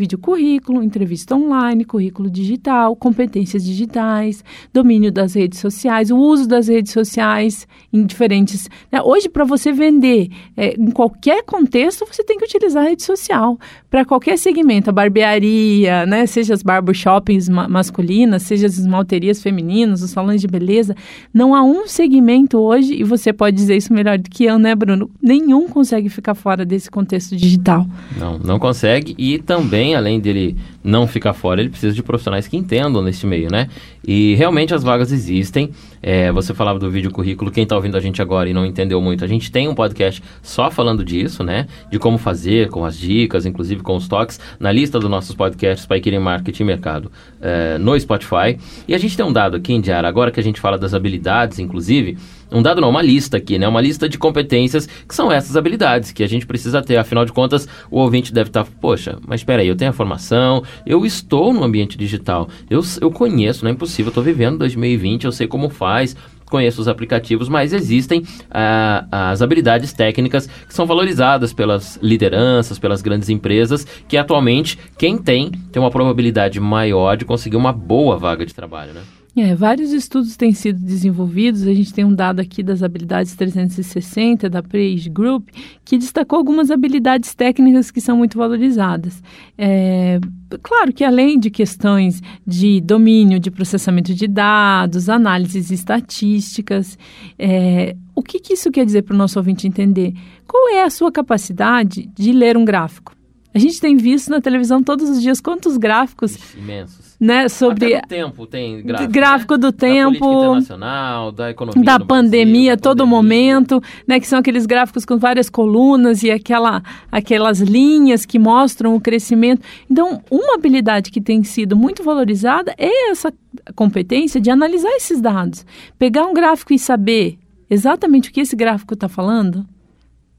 vídeo 0.00 0.18
currículo, 0.18 0.82
entrevista 0.82 1.36
online, 1.36 1.84
currículo 1.84 2.30
digital, 2.30 2.96
competências 2.96 3.62
digitais, 3.62 4.42
domínio 4.72 5.12
das 5.12 5.34
redes 5.34 5.58
sociais, 5.58 6.10
o 6.10 6.16
uso 6.16 6.48
das 6.48 6.68
redes 6.68 6.90
sociais 6.90 7.68
em 7.92 8.06
diferentes. 8.06 8.66
Né? 8.90 9.02
Hoje, 9.02 9.28
para 9.28 9.44
você 9.44 9.72
vender 9.72 10.30
é, 10.56 10.74
em 10.74 10.90
qualquer 10.90 11.44
contexto, 11.44 12.06
você 12.10 12.24
tem 12.24 12.38
que 12.38 12.46
utilizar 12.46 12.86
a 12.86 12.88
rede 12.88 13.02
social. 13.02 13.58
Para 13.90 14.02
qualquer 14.06 14.38
segmento, 14.38 14.88
a 14.88 14.92
barbearia, 14.92 16.06
né? 16.06 16.24
seja 16.24 16.54
as 16.54 16.62
barbershops 16.62 17.50
ma 17.50 17.68
masculinas, 17.68 18.44
seja 18.44 18.66
as 18.66 18.78
esmalterias 18.78 19.42
femininas, 19.42 20.00
os 20.00 20.10
salões 20.12 20.40
de 20.40 20.46
beleza, 20.46 20.96
não 21.32 21.54
há 21.54 21.62
um 21.62 21.86
segmento 21.86 22.58
hoje, 22.58 22.94
e 22.94 23.04
você 23.04 23.34
pode 23.34 23.54
dizer 23.54 23.76
isso 23.76 23.92
melhor 23.92 24.16
do 24.16 24.30
que 24.30 24.44
eu, 24.44 24.58
né, 24.58 24.74
Bruno? 24.74 25.10
Nenhum 25.20 25.68
consegue 25.68 26.08
ficar 26.08 26.34
fora 26.34 26.64
desse 26.64 26.90
contexto 26.90 27.36
digital. 27.36 27.86
Não, 28.16 28.38
não 28.38 28.58
consegue. 28.58 29.14
E 29.18 29.38
também, 29.38 29.89
além 29.94 30.20
dele 30.20 30.56
não 30.82 31.06
ficar 31.06 31.32
fora, 31.32 31.60
ele 31.60 31.70
precisa 31.70 31.94
de 31.94 32.02
profissionais 32.02 32.48
que 32.48 32.56
entendam 32.56 33.02
nesse 33.02 33.26
meio, 33.26 33.50
né? 33.50 33.68
E 34.06 34.34
realmente 34.34 34.74
as 34.74 34.82
vagas 34.82 35.12
existem. 35.12 35.70
É, 36.02 36.32
você 36.32 36.54
falava 36.54 36.78
do 36.78 36.90
vídeo 36.90 37.10
currículo, 37.10 37.50
quem 37.50 37.64
está 37.64 37.76
ouvindo 37.76 37.96
a 37.96 38.00
gente 38.00 38.22
agora 38.22 38.48
e 38.48 38.54
não 38.54 38.64
entendeu 38.64 39.00
muito, 39.00 39.22
a 39.22 39.28
gente 39.28 39.52
tem 39.52 39.68
um 39.68 39.74
podcast 39.74 40.22
só 40.42 40.70
falando 40.70 41.04
disso, 41.04 41.44
né? 41.44 41.66
De 41.90 41.98
como 41.98 42.16
fazer, 42.16 42.68
com 42.68 42.84
as 42.84 42.96
dicas, 42.96 43.44
inclusive 43.44 43.82
com 43.82 43.96
os 43.96 44.08
toques, 44.08 44.40
na 44.58 44.72
lista 44.72 44.98
dos 44.98 45.10
nossos 45.10 45.34
podcasts 45.34 45.86
para 45.86 46.00
Querer 46.00 46.20
Marketing 46.20 46.62
e 46.62 46.66
Mercado 46.66 47.12
é, 47.40 47.76
no 47.78 47.98
Spotify. 47.98 48.58
E 48.88 48.94
a 48.94 48.98
gente 48.98 49.16
tem 49.16 49.26
um 49.26 49.32
dado 49.32 49.56
aqui, 49.56 49.72
Indiara, 49.72 50.08
agora 50.08 50.30
que 50.30 50.40
a 50.40 50.42
gente 50.42 50.60
fala 50.60 50.78
das 50.78 50.94
habilidades, 50.94 51.58
inclusive, 51.58 52.16
um 52.52 52.62
dado 52.62 52.80
não, 52.80 52.90
uma 52.90 53.02
lista 53.02 53.36
aqui, 53.36 53.58
né? 53.58 53.66
Uma 53.66 53.80
lista 53.80 54.08
de 54.08 54.18
competências 54.18 54.86
que 54.86 55.14
são 55.14 55.30
essas 55.30 55.56
habilidades 55.56 56.12
que 56.12 56.22
a 56.22 56.28
gente 56.28 56.46
precisa 56.46 56.82
ter. 56.82 56.96
Afinal 56.96 57.24
de 57.24 57.32
contas, 57.32 57.68
o 57.90 57.98
ouvinte 57.98 58.32
deve 58.32 58.50
estar, 58.50 58.64
tá, 58.64 58.70
poxa, 58.80 59.18
mas 59.26 59.40
espera 59.40 59.62
aí, 59.62 59.68
eu 59.68 59.76
tenho 59.76 59.90
a 59.90 59.94
formação, 59.94 60.62
eu 60.86 61.04
estou 61.06 61.52
no 61.52 61.62
ambiente 61.62 61.96
digital, 61.96 62.48
eu, 62.68 62.80
eu 63.00 63.10
conheço, 63.10 63.64
não 63.64 63.70
é 63.70 63.74
impossível, 63.74 64.06
eu 64.06 64.10
estou 64.10 64.24
vivendo 64.24 64.58
2020, 64.58 65.24
eu 65.24 65.32
sei 65.32 65.46
como 65.46 65.68
faz, 65.68 66.16
conheço 66.50 66.80
os 66.80 66.88
aplicativos, 66.88 67.48
mas 67.48 67.72
existem 67.72 68.24
ah, 68.50 69.06
as 69.10 69.40
habilidades 69.40 69.92
técnicas 69.92 70.46
que 70.46 70.74
são 70.74 70.84
valorizadas 70.84 71.52
pelas 71.52 71.98
lideranças, 72.02 72.78
pelas 72.78 73.00
grandes 73.00 73.28
empresas, 73.28 73.86
que 74.08 74.16
atualmente 74.16 74.78
quem 74.98 75.16
tem 75.16 75.50
tem 75.72 75.80
uma 75.80 75.90
probabilidade 75.90 76.58
maior 76.58 77.16
de 77.16 77.24
conseguir 77.24 77.56
uma 77.56 77.72
boa 77.72 78.18
vaga 78.18 78.44
de 78.44 78.54
trabalho, 78.54 78.92
né? 78.92 79.02
É, 79.42 79.54
vários 79.54 79.90
estudos 79.90 80.36
têm 80.36 80.52
sido 80.52 80.78
desenvolvidos. 80.78 81.62
A 81.62 81.72
gente 81.72 81.94
tem 81.94 82.04
um 82.04 82.14
dado 82.14 82.40
aqui 82.40 82.62
das 82.62 82.82
habilidades 82.82 83.34
360 83.34 84.50
da 84.50 84.62
Praise 84.62 85.08
Group 85.08 85.48
que 85.82 85.96
destacou 85.96 86.36
algumas 86.36 86.70
habilidades 86.70 87.34
técnicas 87.34 87.90
que 87.90 88.02
são 88.02 88.18
muito 88.18 88.36
valorizadas. 88.36 89.22
É, 89.56 90.20
claro 90.62 90.92
que 90.92 91.02
além 91.02 91.38
de 91.38 91.48
questões 91.48 92.20
de 92.46 92.82
domínio 92.82 93.40
de 93.40 93.50
processamento 93.50 94.14
de 94.14 94.28
dados, 94.28 95.08
análises 95.08 95.70
estatísticas, 95.70 96.98
é, 97.38 97.96
o 98.14 98.22
que, 98.22 98.40
que 98.40 98.52
isso 98.52 98.70
quer 98.70 98.84
dizer 98.84 99.04
para 99.04 99.14
o 99.14 99.18
nosso 99.18 99.38
ouvinte 99.38 99.66
entender? 99.66 100.12
Qual 100.46 100.68
é 100.68 100.82
a 100.82 100.90
sua 100.90 101.10
capacidade 101.10 102.10
de 102.14 102.30
ler 102.30 102.58
um 102.58 102.64
gráfico? 102.66 103.16
A 103.54 103.58
gente 103.58 103.80
tem 103.80 103.96
visto 103.96 104.28
na 104.28 104.40
televisão 104.40 104.82
todos 104.82 105.08
os 105.08 105.20
dias 105.20 105.40
quantos 105.40 105.78
gráficos 105.78 106.36
imensos, 106.54 106.99
né, 107.20 107.50
sobre 107.50 107.94
Até 107.94 108.00
do 108.00 108.08
tempo 108.08 108.46
tem 108.46 108.82
gráfico, 108.82 109.12
gráfico 109.12 109.54
né? 109.54 109.58
do 109.58 109.72
tempo, 109.72 110.18
da 110.18 110.34
internacional, 110.34 111.30
da 111.30 111.50
economia, 111.50 111.84
da 111.84 111.98
Brasil, 111.98 112.06
pandemia, 112.06 112.76
da 112.76 112.82
todo 112.82 112.98
pandemia. 113.00 113.16
momento, 113.16 113.82
né, 114.06 114.18
que 114.18 114.26
são 114.26 114.38
aqueles 114.38 114.64
gráficos 114.64 115.04
com 115.04 115.18
várias 115.18 115.50
colunas 115.50 116.22
e 116.22 116.30
aquela, 116.30 116.82
aquelas 117.12 117.60
linhas 117.60 118.24
que 118.24 118.38
mostram 118.38 118.94
o 118.94 119.00
crescimento. 119.00 119.60
Então, 119.90 120.22
uma 120.30 120.54
habilidade 120.54 121.10
que 121.10 121.20
tem 121.20 121.44
sido 121.44 121.76
muito 121.76 122.02
valorizada 122.02 122.74
é 122.78 123.10
essa 123.10 123.30
competência 123.74 124.40
de 124.40 124.50
analisar 124.50 124.90
esses 124.92 125.20
dados, 125.20 125.66
pegar 125.98 126.24
um 126.24 126.32
gráfico 126.32 126.72
e 126.72 126.78
saber 126.78 127.38
exatamente 127.68 128.30
o 128.30 128.32
que 128.32 128.40
esse 128.40 128.56
gráfico 128.56 128.94
está 128.94 129.08
falando 129.08 129.66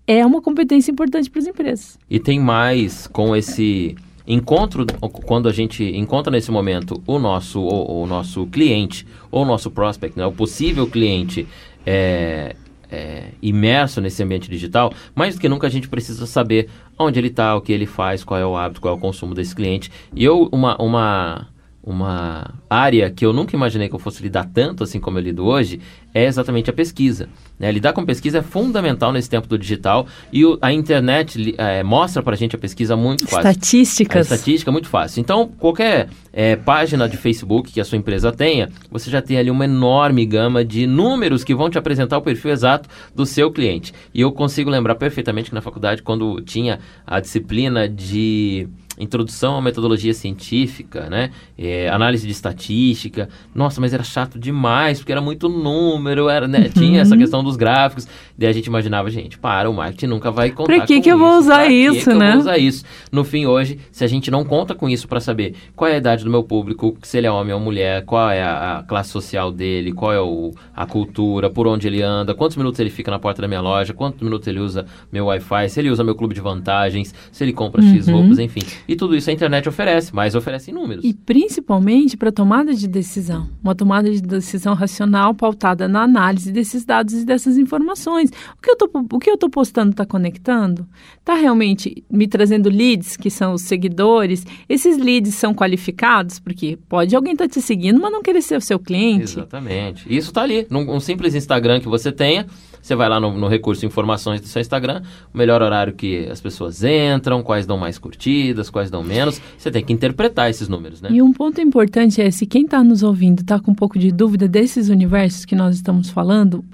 é 0.08 0.26
uma 0.26 0.42
competência 0.42 0.92
importante 0.92 1.30
para 1.30 1.40
as 1.40 1.48
empresas. 1.48 2.00
E 2.10 2.20
tem 2.20 2.40
mais 2.40 3.06
com 3.08 3.36
esse 3.36 3.96
encontro, 4.26 4.86
quando 5.26 5.50
a 5.50 5.52
gente 5.52 5.84
encontra 5.84 6.32
nesse 6.32 6.52
momento 6.52 7.02
o 7.06 7.20
nosso, 7.20 7.60
o, 7.60 8.04
o 8.04 8.08
nosso 8.08 8.46
cliente, 8.48 9.06
ou 9.30 9.44
o 9.44 9.46
nosso 9.46 9.72
prospect, 9.72 10.18
né, 10.18 10.26
o 10.26 10.32
possível 10.32 10.88
cliente 10.88 11.48
é, 11.86 12.56
é, 12.92 13.30
imerso 13.42 14.02
nesse 14.02 14.22
ambiente 14.22 14.50
digital, 14.50 14.94
mais 15.16 15.36
do 15.36 15.42
que 15.42 15.50
nunca 15.50 15.68
a 15.68 15.70
gente 15.70 15.88
precisa 15.88 16.26
saber 16.26 16.70
onde 17.00 17.20
ele 17.20 17.30
está, 17.30 17.56
o 17.56 17.62
que 17.62 17.72
ele 17.72 17.86
faz, 17.86 18.24
qual 18.24 18.40
é 18.40 18.46
o 18.46 18.56
hábito, 18.56 18.82
qual 18.82 18.94
é 18.94 18.98
o 18.98 19.00
consumo 19.00 19.34
desse 19.34 19.56
cliente. 19.56 19.92
E 20.14 20.24
eu, 20.24 20.50
uma, 20.52 20.76
uma, 20.82 21.48
uma 21.84 22.54
área 22.70 23.10
que 23.10 23.26
eu 23.26 23.34
nunca 23.34 23.56
imaginei 23.56 23.90
que 23.90 23.96
eu 23.96 24.00
fosse 24.00 24.22
lidar 24.22 24.48
tanto 24.54 24.84
assim 24.84 25.00
como 25.00 25.18
eu 25.18 25.24
lido 25.24 25.46
hoje 25.46 25.80
é 26.14 26.26
exatamente 26.26 26.70
a 26.70 26.74
pesquisa. 26.74 27.28
Né? 27.58 27.72
Lidar 27.72 27.94
com 27.94 28.06
pesquisa 28.06 28.40
é 28.40 28.42
fundamental 28.42 29.12
nesse 29.12 29.30
tempo 29.30 29.48
do 29.48 29.58
digital 29.58 30.06
e 30.32 30.46
o, 30.46 30.58
a 30.62 30.72
internet 30.72 31.56
é, 31.58 31.84
mostra 31.84 32.22
para 32.22 32.34
a 32.34 32.38
gente 32.38 32.56
a 32.56 32.60
pesquisa 32.60 32.96
muito 32.96 33.26
fácil. 33.26 33.50
Estatísticas. 33.50 34.32
A 34.32 34.36
estatística 34.36 34.70
é 34.70 34.74
muito 34.74 34.90
fácil. 34.90 35.22
Então, 35.22 35.50
qualquer 35.58 36.10
é, 36.34 36.56
página 36.56 37.08
de 37.08 37.18
Facebook 37.18 37.72
que 37.72 37.80
a 37.80 37.86
sua 37.86 37.98
empresa 37.98 38.32
tenha, 38.32 38.70
você 38.90 39.10
já 39.10 39.22
tem 39.22 39.38
ali 39.38 39.50
uma 39.50 39.66
enorme 39.66 40.26
gama 40.26 40.66
de 40.66 40.86
números 40.86 41.44
que 41.44 41.56
vão 41.56 41.70
te 41.70 41.78
apresentar 41.78 42.18
o 42.18 42.22
perfil 42.22 42.52
exato 42.52 42.90
do 43.16 43.26
seu 43.26 43.52
cliente. 43.52 43.94
E 44.14 44.22
eu 44.22 44.32
consigo 44.32 44.70
lembrar 44.70 44.96
perfeitamente 44.96 45.50
que 45.50 45.56
na 45.56 45.62
faculdade, 45.62 46.02
quando 46.02 46.42
tinha 46.42 46.80
a 47.08 47.20
disciplina 47.20 47.88
de 47.88 48.68
introdução 49.02 49.58
à 49.58 49.62
metodologia 49.62 50.14
científica, 50.14 51.10
né? 51.10 51.32
É, 51.58 51.90
análise 51.90 52.26
de 52.26 52.32
estatística. 52.32 53.28
Nossa, 53.54 53.82
mas 53.82 53.94
era 53.94 54.04
chato 54.04 54.38
demais, 54.38 55.00
porque 55.00 55.12
era 55.12 55.22
muito 55.22 55.50
número, 55.50 56.30
era, 56.30 56.48
né? 56.48 56.60
Uhum. 56.60 56.70
tinha 56.70 57.02
essa 57.02 57.18
questão 57.18 57.44
dos 57.44 57.56
gráficos. 57.56 58.08
Daí 58.42 58.50
a 58.50 58.54
gente 58.54 58.66
imaginava, 58.66 59.10
gente, 59.10 59.38
para, 59.38 59.70
o 59.70 59.74
marketing 59.74 60.08
nunca 60.08 60.32
vai 60.32 60.50
contar 60.52 60.66
Pra 60.66 60.86
que 60.86 60.96
com 60.98 61.02
que 61.04 61.10
eu 61.10 61.16
isso. 61.18 61.26
vou 61.26 61.38
usar 61.38 61.68
que 61.68 61.74
isso, 61.74 62.04
que 62.06 62.10
eu 62.10 62.18
né? 62.20 62.32
vou 62.32 62.40
usar 62.42 62.58
isso? 62.58 62.84
No 63.12 63.24
fim, 63.24 63.46
hoje, 63.46 63.78
se 63.92 64.04
a 64.04 64.08
gente 64.08 64.30
não 64.32 64.44
conta 64.44 64.74
com 64.74 64.90
isso 64.90 65.08
para 65.08 65.20
saber 65.20 65.54
qual 65.76 65.90
é 65.90 65.94
a 65.94 65.98
idade 65.98 66.24
do 66.24 66.30
meu 66.30 66.44
público, 66.44 66.98
se 67.04 67.18
ele 67.18 67.28
é 67.28 67.32
homem 67.32 67.54
ou 67.54 67.60
mulher, 67.60 68.04
qual 68.06 68.30
é 68.30 68.42
a, 68.42 68.84
classe 68.88 69.10
social 69.12 69.52
dele, 69.52 69.94
qual 69.94 70.12
é 70.12 70.20
o, 70.20 70.52
a 70.76 70.86
cultura, 70.86 71.50
por 71.50 71.68
onde 71.68 71.88
ele 71.88 72.02
anda, 72.02 72.34
quantos 72.34 72.58
minutos 72.58 72.80
ele 72.80 72.90
fica 72.90 73.12
na 73.12 73.20
porta 73.20 73.42
da 73.42 73.48
minha 73.48 73.62
loja, 73.62 73.94
quantos 73.94 74.22
minutos 74.22 74.48
ele 74.48 74.60
usa 74.60 74.86
meu 75.12 75.26
Wi-Fi, 75.28 75.70
se 75.70 75.80
ele 75.80 75.90
usa 75.92 76.04
meu 76.04 76.16
clube 76.16 76.34
de 76.34 76.42
vantagens, 76.42 77.14
se 77.32 77.44
ele 77.44 77.54
compra 77.54 77.82
X 77.82 78.08
Uhum. 78.08 78.22
roupas, 78.22 78.40
enfim. 78.40 78.62
E 78.88 78.96
tudo 78.96 79.16
isso 79.16 79.30
a 79.30 79.34
internet 79.34 79.70
oferece, 79.70 80.14
mas 80.16 80.34
oferece 80.34 80.72
em 80.72 80.74
números. 80.74 81.04
E 81.06 81.14
principalmente 81.14 82.18
para 82.18 82.32
tomada 82.32 82.74
de 82.74 82.88
decisão. 82.88 83.48
Uma 83.64 83.76
tomada 83.76 84.10
de 84.10 84.22
decisão 84.22 84.74
racional 84.74 85.34
pautada 85.36 85.88
na 85.88 86.04
análise 86.04 86.52
desses 86.52 86.84
dados 86.84 87.14
e 87.14 87.26
dessas 87.26 87.58
informações. 87.58 88.31
O 88.58 88.62
que 88.62 88.72
eu 88.72 88.76
tô, 88.76 88.90
o 88.94 89.20
que 89.20 89.30
eu 89.30 89.38
tô 89.38 89.50
postando 89.50 89.92
está 89.92 90.06
conectando? 90.06 90.88
Está 91.20 91.36
realmente 91.36 92.04
me 92.10 92.28
trazendo 92.28 92.70
leads, 92.70 93.18
que 93.18 93.30
são 93.30 93.54
os 93.54 93.64
seguidores? 93.64 94.46
Esses 94.68 94.98
leads 94.98 95.36
são 95.36 95.54
qualificados? 95.54 96.40
Porque 96.40 96.78
pode 96.90 97.16
alguém 97.16 97.34
estar 97.34 97.48
te 97.48 97.62
seguindo, 97.62 98.00
mas 98.00 98.12
não 98.12 98.22
querer 98.22 98.42
ser 98.42 98.58
o 98.58 98.62
seu 98.62 98.80
cliente. 98.80 99.24
Exatamente. 99.24 100.06
Isso 100.08 100.30
está 100.30 100.42
ali. 100.42 100.66
Num 100.70 100.90
um 100.92 101.00
simples 101.00 101.36
Instagram 101.36 101.80
que 101.80 101.88
você 101.88 102.12
tenha, 102.12 102.46
você 102.82 102.96
vai 102.96 103.08
lá 103.08 103.20
no, 103.20 103.38
no 103.38 103.48
recurso 103.48 103.86
informações 103.86 104.42
do 104.42 104.48
seu 104.48 104.60
Instagram, 104.60 105.04
o 105.34 105.38
melhor 105.38 105.62
horário 105.62 105.94
que 105.94 106.26
as 106.28 106.42
pessoas 106.42 106.84
entram, 106.84 107.44
quais 107.44 107.66
dão 107.66 107.78
mais 107.78 107.98
curtidas, 107.98 108.70
quais 108.70 108.90
dão 108.90 109.04
menos. 109.04 109.42
Você 109.58 109.70
tem 109.70 109.84
que 109.84 109.94
interpretar 109.94 110.50
esses 110.50 110.68
números, 110.68 111.02
né? 111.02 111.10
E 111.12 111.22
um 111.22 111.32
ponto 111.32 111.62
importante 111.62 112.22
é, 112.22 112.32
se 112.32 112.46
quem 112.46 112.64
está 112.64 112.84
nos 112.84 113.04
ouvindo 113.04 113.42
está 113.42 113.60
com 113.60 113.72
um 113.72 113.76
pouco 113.76 114.00
de 114.00 114.12
dúvida 114.12 114.48
desses 114.48 114.90
universos 114.90 115.46
que 115.46 115.56
nós 115.56 115.76
estamos 115.76 116.10
falando, 116.10 116.66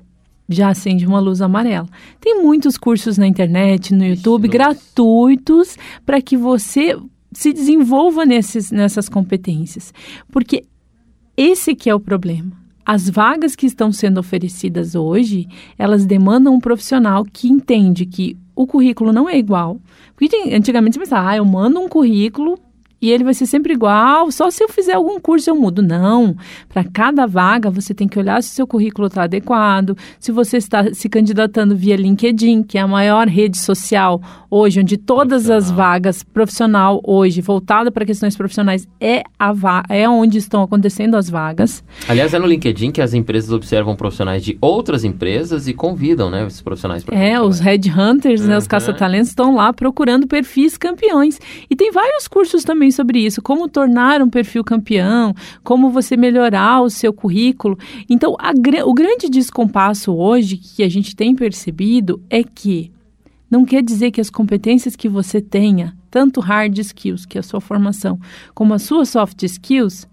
já 0.50 0.70
acende 0.70 1.06
uma 1.06 1.20
luz 1.20 1.42
amarela. 1.42 1.88
Tem 2.20 2.42
muitos 2.42 2.77
cursos 2.77 3.18
na 3.18 3.27
internet, 3.27 3.94
no 3.94 4.06
YouTube, 4.06 4.48
gratuitos, 4.48 5.77
para 6.06 6.22
que 6.22 6.38
você 6.38 6.98
se 7.32 7.51
desenvolva 7.54 8.25
nesses, 8.25 8.72
nessas 8.72 9.10
competências. 9.10 9.94
Porque 10.32 10.63
esse 11.36 11.75
que 11.75 11.89
é 11.89 11.96
o 11.96 12.00
problema. 12.00 12.51
As 12.86 13.10
vagas 13.10 13.54
que 13.56 13.66
estão 13.66 13.92
sendo 13.92 14.18
oferecidas 14.18 14.96
hoje, 14.96 15.48
elas 15.77 16.06
demandam 16.06 16.56
um 16.56 16.60
profissional 16.60 17.25
que 17.25 17.50
entende 17.50 18.06
que 18.06 18.38
o 18.56 18.66
currículo 18.66 19.12
não 19.12 19.30
é 19.30 19.38
igual. 19.38 19.80
Porque 20.16 20.36
antigamente 20.54 20.96
você 20.96 21.01
pensava, 21.01 21.30
ah, 21.30 21.38
eu 21.38 21.46
mando 21.46 21.80
um 21.80 21.89
currículo 21.89 22.58
e 23.01 23.12
ele 23.12 23.24
vai 23.24 23.34
ser 23.34 23.46
sempre 23.46 23.74
igual, 23.74 24.32
só 24.32 24.50
se 24.50 24.63
eu 24.63 24.70
fizer 24.70 24.94
algum 24.94 25.20
curso 25.20 25.50
eu 25.50 25.56
mudo. 25.56 25.82
Não. 25.82 26.36
Para 26.68 26.84
cada 26.84 27.25
vaga, 27.27 27.70
você 27.70 27.94
tem 27.94 28.08
que 28.08 28.18
olhar 28.18 28.42
se 28.42 28.51
o 28.51 28.56
seu 28.56 28.68
currículo 28.68 29.08
está 29.08 29.24
adequado, 29.24 29.96
se 30.20 30.32
você 30.32 30.58
está 30.58 30.94
se 30.94 31.08
candidatando 31.08 31.75
via 31.75 31.96
LinkedIn, 31.96 32.63
que 32.63 32.77
é 32.77 32.82
a 32.82 32.88
maior 32.88 33.27
rede 33.27 33.58
social 33.58 34.22
hoje, 34.50 34.80
onde 34.80 34.98
todas 34.98 35.50
as 35.50 35.70
vagas 35.70 36.24
profissional 36.24 37.01
hoje, 37.04 37.42
voltada 37.42 37.92
para 37.92 38.06
questões 38.06 38.36
profissionais, 38.36 38.88
é, 39.00 39.24
a 39.38 39.54
é 39.89 40.08
onde 40.08 40.38
estão 40.38 40.63
acontecendo 40.63 41.16
as 41.16 41.30
vagas. 41.30 41.84
Aliás, 42.08 42.34
é 42.34 42.39
no 42.39 42.48
LinkedIn 42.48 42.92
que 42.92 43.01
as 43.01 43.13
empresas 43.13 43.51
observam 43.51 43.96
profissionais 43.96 44.44
de 44.44 44.58
outras 44.62 45.04
empresas 45.04 45.68
e 45.68 45.74
convidam 45.74 46.30
né, 46.30 46.46
esses 46.48 46.62
profissionais 46.62 47.04
para 47.04 47.18
É, 47.18 47.39
os 47.39 47.60
headhunters, 47.60 48.42
uhum. 48.42 48.48
né, 48.48 48.58
os 48.58 48.63
uhum. 48.63 48.70
caça-talentos, 48.70 49.30
estão 49.30 49.56
lá 49.56 49.74
procurando 49.74 50.27
perfis 50.27 50.77
campeões. 50.77 51.39
E 51.70 51.75
tem 51.75 51.92
vários 51.92 52.27
cursos 52.27 52.63
também 52.63 52.87
sobre 52.91 53.20
isso, 53.20 53.41
como 53.41 53.67
tornar 53.67 54.22
um 54.22 54.29
perfil 54.29 54.63
campeão, 54.63 55.34
como 55.63 55.89
você 55.89 56.17
melhorar 56.17 56.82
o 56.82 56.89
seu 56.89 57.13
currículo. 57.13 57.77
Então, 58.10 58.36
a, 58.39 58.51
o 58.86 58.94
grande 58.94 59.29
descompasso 59.29 60.13
hoje 60.13 60.58
que 60.58 60.84
a 60.84 60.89
gente 60.89 61.15
tem 61.15 61.36
percebido 61.36 62.22
é 62.29 62.44
que 62.44 62.91
não 63.50 63.65
quer 63.65 63.82
dizer 63.82 64.12
que 64.12 64.22
as 64.22 64.29
competências 64.29 64.96
que 64.96 65.08
você 65.08 65.39
tenha, 65.39 65.96
tanto 66.12 66.41
hard 66.41 66.77
skills, 66.77 67.25
que 67.25 67.38
é 67.38 67.39
a 67.39 67.44
sua 67.44 67.62
formação, 67.62 68.20
como 68.53 68.74
as 68.74 68.84
suas 68.84 69.10
soft 69.10 69.41
skills, 69.44 70.08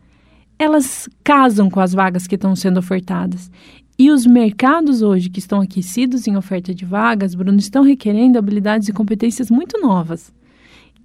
elas 0.59 1.09
casam 1.25 1.69
com 1.69 1.81
as 1.81 1.93
vagas 1.93 2.27
que 2.27 2.37
estão 2.37 2.55
sendo 2.55 2.79
ofertadas. 2.79 3.51
E 3.99 4.11
os 4.11 4.27
mercados 4.27 5.03
hoje 5.03 5.29
que 5.29 5.39
estão 5.39 5.61
aquecidos 5.61 6.27
em 6.27 6.37
oferta 6.37 6.75
de 6.75 6.85
vagas, 6.85 7.35
Bruno, 7.35 7.59
estão 7.59 7.83
requerendo 7.83 8.39
habilidades 8.39 8.89
e 8.89 8.93
competências 8.93 9.51
muito 9.51 9.81
novas 9.81 10.33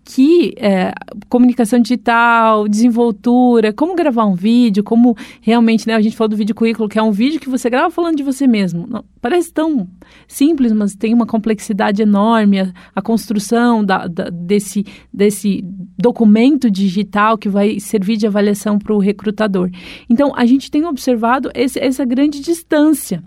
que 0.03 0.53
é, 0.57 0.93
comunicação 1.27 1.79
digital, 1.79 2.67
desenvoltura, 2.67 3.71
como 3.73 3.95
gravar 3.95 4.25
um 4.25 4.35
vídeo, 4.35 4.83
como 4.83 5.15
realmente, 5.41 5.87
né, 5.87 5.95
a 5.95 6.01
gente 6.01 6.15
falou 6.15 6.29
do 6.29 6.35
vídeo 6.35 6.55
currículo, 6.55 6.89
que 6.89 6.97
é 6.97 7.03
um 7.03 7.11
vídeo 7.11 7.39
que 7.39 7.49
você 7.49 7.69
grava 7.69 7.89
falando 7.91 8.17
de 8.17 8.23
você 8.23 8.47
mesmo. 8.47 8.87
Não, 8.87 9.03
parece 9.21 9.53
tão 9.53 9.87
simples, 10.27 10.71
mas 10.71 10.95
tem 10.95 11.13
uma 11.13 11.25
complexidade 11.25 12.01
enorme, 12.01 12.59
a, 12.59 12.73
a 12.95 13.01
construção 13.01 13.83
da, 13.83 14.07
da, 14.07 14.29
desse, 14.29 14.85
desse 15.13 15.63
documento 15.97 16.69
digital 16.71 17.37
que 17.37 17.49
vai 17.49 17.79
servir 17.79 18.17
de 18.17 18.27
avaliação 18.27 18.79
para 18.79 18.93
o 18.93 18.99
recrutador. 18.99 19.69
Então, 20.09 20.33
a 20.35 20.45
gente 20.45 20.71
tem 20.71 20.85
observado 20.85 21.51
esse, 21.53 21.79
essa 21.79 22.05
grande 22.05 22.39
distância 22.39 23.23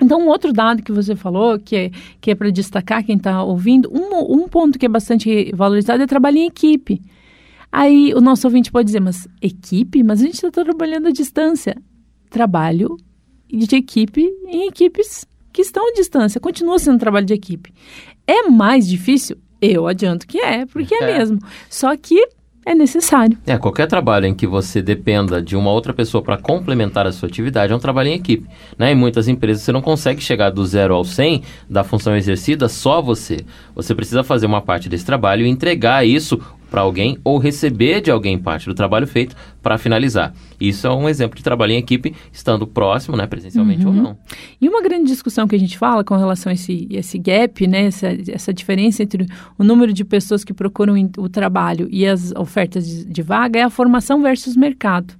então, 0.00 0.20
um 0.20 0.28
outro 0.28 0.52
dado 0.52 0.82
que 0.82 0.92
você 0.92 1.16
falou, 1.16 1.58
que 1.58 1.74
é, 1.74 1.90
que 2.20 2.30
é 2.30 2.34
para 2.34 2.50
destacar 2.50 3.04
quem 3.04 3.16
está 3.16 3.42
ouvindo, 3.42 3.90
um, 3.92 4.42
um 4.42 4.48
ponto 4.48 4.78
que 4.78 4.86
é 4.86 4.88
bastante 4.88 5.50
valorizado 5.54 6.02
é 6.02 6.06
trabalho 6.06 6.38
em 6.38 6.46
equipe. 6.46 7.00
Aí 7.72 8.12
o 8.14 8.20
nosso 8.20 8.46
ouvinte 8.46 8.70
pode 8.70 8.86
dizer, 8.86 9.00
mas 9.00 9.26
equipe? 9.40 10.02
Mas 10.02 10.20
a 10.20 10.24
gente 10.24 10.34
está 10.34 10.50
trabalhando 10.64 11.08
à 11.08 11.10
distância. 11.10 11.76
Trabalho 12.28 12.96
de 13.48 13.76
equipe 13.76 14.28
em 14.46 14.68
equipes 14.68 15.26
que 15.52 15.62
estão 15.62 15.88
à 15.88 15.92
distância. 15.92 16.40
Continua 16.40 16.78
sendo 16.78 16.98
trabalho 16.98 17.26
de 17.26 17.34
equipe. 17.34 17.72
É 18.26 18.48
mais 18.48 18.86
difícil? 18.86 19.38
Eu 19.60 19.86
adianto 19.86 20.26
que 20.26 20.38
é, 20.38 20.66
porque 20.66 20.94
é, 20.94 21.02
é 21.02 21.18
mesmo. 21.18 21.38
Só 21.70 21.96
que 21.96 22.28
é 22.66 22.74
necessário. 22.74 23.38
É, 23.46 23.56
qualquer 23.56 23.86
trabalho 23.86 24.26
em 24.26 24.34
que 24.34 24.44
você 24.44 24.82
dependa 24.82 25.40
de 25.40 25.56
uma 25.56 25.70
outra 25.70 25.94
pessoa 25.94 26.20
para 26.20 26.36
complementar 26.36 27.06
a 27.06 27.12
sua 27.12 27.28
atividade 27.28 27.72
é 27.72 27.76
um 27.76 27.78
trabalho 27.78 28.08
em 28.08 28.14
equipe. 28.14 28.48
Né? 28.76 28.90
Em 28.90 28.94
muitas 28.96 29.28
empresas 29.28 29.62
você 29.62 29.70
não 29.70 29.80
consegue 29.80 30.20
chegar 30.20 30.50
do 30.50 30.66
zero 30.66 30.92
ao 30.92 31.04
100 31.04 31.42
da 31.70 31.84
função 31.84 32.16
exercida 32.16 32.68
só 32.68 33.00
você. 33.00 33.38
Você 33.72 33.94
precisa 33.94 34.24
fazer 34.24 34.46
uma 34.46 34.60
parte 34.60 34.88
desse 34.88 35.06
trabalho 35.06 35.46
e 35.46 35.48
entregar 35.48 36.04
isso 36.04 36.40
para 36.76 36.82
alguém 36.82 37.16
ou 37.24 37.38
receber 37.38 38.02
de 38.02 38.10
alguém 38.10 38.38
parte 38.38 38.66
do 38.66 38.74
trabalho 38.74 39.06
feito 39.06 39.34
para 39.62 39.78
finalizar. 39.78 40.34
Isso 40.60 40.86
é 40.86 40.94
um 40.94 41.08
exemplo 41.08 41.34
de 41.34 41.42
trabalho 41.42 41.72
em 41.72 41.78
equipe, 41.78 42.14
estando 42.30 42.66
próximo, 42.66 43.16
né, 43.16 43.26
presencialmente 43.26 43.86
uhum. 43.86 43.96
ou 43.96 44.02
não. 44.02 44.18
E 44.60 44.68
uma 44.68 44.82
grande 44.82 45.06
discussão 45.06 45.48
que 45.48 45.56
a 45.56 45.58
gente 45.58 45.78
fala 45.78 46.04
com 46.04 46.14
relação 46.16 46.50
a 46.50 46.52
esse, 46.52 46.86
esse 46.90 47.16
gap, 47.16 47.66
né, 47.66 47.86
essa, 47.86 48.08
essa 48.28 48.52
diferença 48.52 49.02
entre 49.02 49.26
o 49.58 49.64
número 49.64 49.90
de 49.90 50.04
pessoas 50.04 50.44
que 50.44 50.52
procuram 50.52 50.96
o 51.16 51.30
trabalho 51.30 51.88
e 51.90 52.06
as 52.06 52.30
ofertas 52.32 52.86
de, 52.86 53.06
de 53.06 53.22
vaga 53.22 53.58
é 53.58 53.62
a 53.62 53.70
formação 53.70 54.20
versus 54.20 54.54
mercado. 54.54 55.14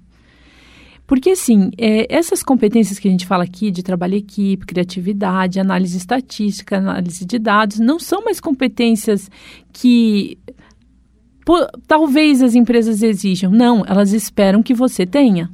Porque, 1.07 1.31
assim, 1.31 1.71
é, 1.79 2.07
essas 2.15 2.43
competências 2.43 2.99
que 2.99 3.07
a 3.07 3.11
gente 3.11 3.25
fala 3.25 3.45
aqui 3.45 3.71
de 3.71 3.83
trabalho 3.83 4.15
em 4.15 4.19
equipe, 4.19 4.67
criatividade, 4.67 5.61
análise 5.61 5.97
estatística, 5.97 6.77
análise 6.77 7.25
de 7.25 7.39
dados, 7.39 7.79
não 7.79 7.99
são 7.99 8.25
mais 8.25 8.41
competências 8.41 9.31
que 9.73 10.37
talvez 11.87 12.43
as 12.43 12.55
empresas 12.55 13.03
exijam. 13.03 13.51
Não, 13.51 13.85
elas 13.87 14.13
esperam 14.13 14.63
que 14.63 14.75
você 14.75 15.07
tenha. 15.07 15.51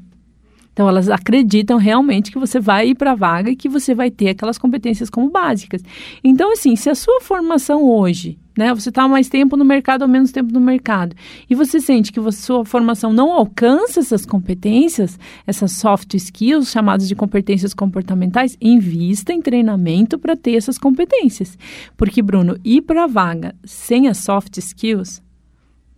Então, 0.73 0.89
elas 0.89 1.11
acreditam 1.11 1.77
realmente 1.77 2.33
que 2.33 2.39
você 2.39 2.59
vai 2.59 2.89
ir 2.89 2.95
para 2.95 3.13
a 3.13 3.15
vaga 3.15 3.51
e 3.51 3.57
que 3.57 3.69
você 3.69 3.95
vai 3.95 4.11
ter 4.11 4.31
aquelas 4.31 4.57
competências 4.57 5.11
como 5.11 5.29
básicas. 5.29 5.83
Então, 6.25 6.51
assim, 6.53 6.77
se 6.77 6.89
a 6.89 6.95
sua 6.95 7.21
formação 7.21 7.85
hoje, 7.85 8.39
né, 8.57 8.73
você 8.73 8.89
está 8.89 9.07
mais 9.07 9.29
tempo 9.29 9.55
no 9.55 9.67
mercado 9.67 10.01
ou 10.01 10.09
menos 10.09 10.33
tempo 10.33 10.51
no 10.51 10.61
mercado, 10.61 11.15
e 11.49 11.55
você 11.55 11.79
sente 11.79 12.11
que 12.11 12.19
a 12.19 12.33
sua 12.33 12.65
formação 12.65 13.13
não 13.13 13.33
alcança 13.33 14.01
essas 14.01 14.25
competências, 14.25 15.19
essas 15.47 15.73
soft 15.73 16.15
skills, 16.15 16.71
chamadas 16.71 17.07
de 17.07 17.15
competências 17.15 17.75
comportamentais, 17.75 18.57
invista 18.59 19.31
em 19.31 19.43
treinamento 19.43 20.19
para 20.19 20.37
ter 20.37 20.55
essas 20.55 20.79
competências. 20.79 21.59
Porque, 21.99 22.23
Bruno, 22.23 22.57
ir 22.65 22.81
para 22.81 23.05
a 23.05 23.07
vaga 23.07 23.55
sem 23.63 24.09
as 24.09 24.17
soft 24.17 24.57
skills 24.57 25.23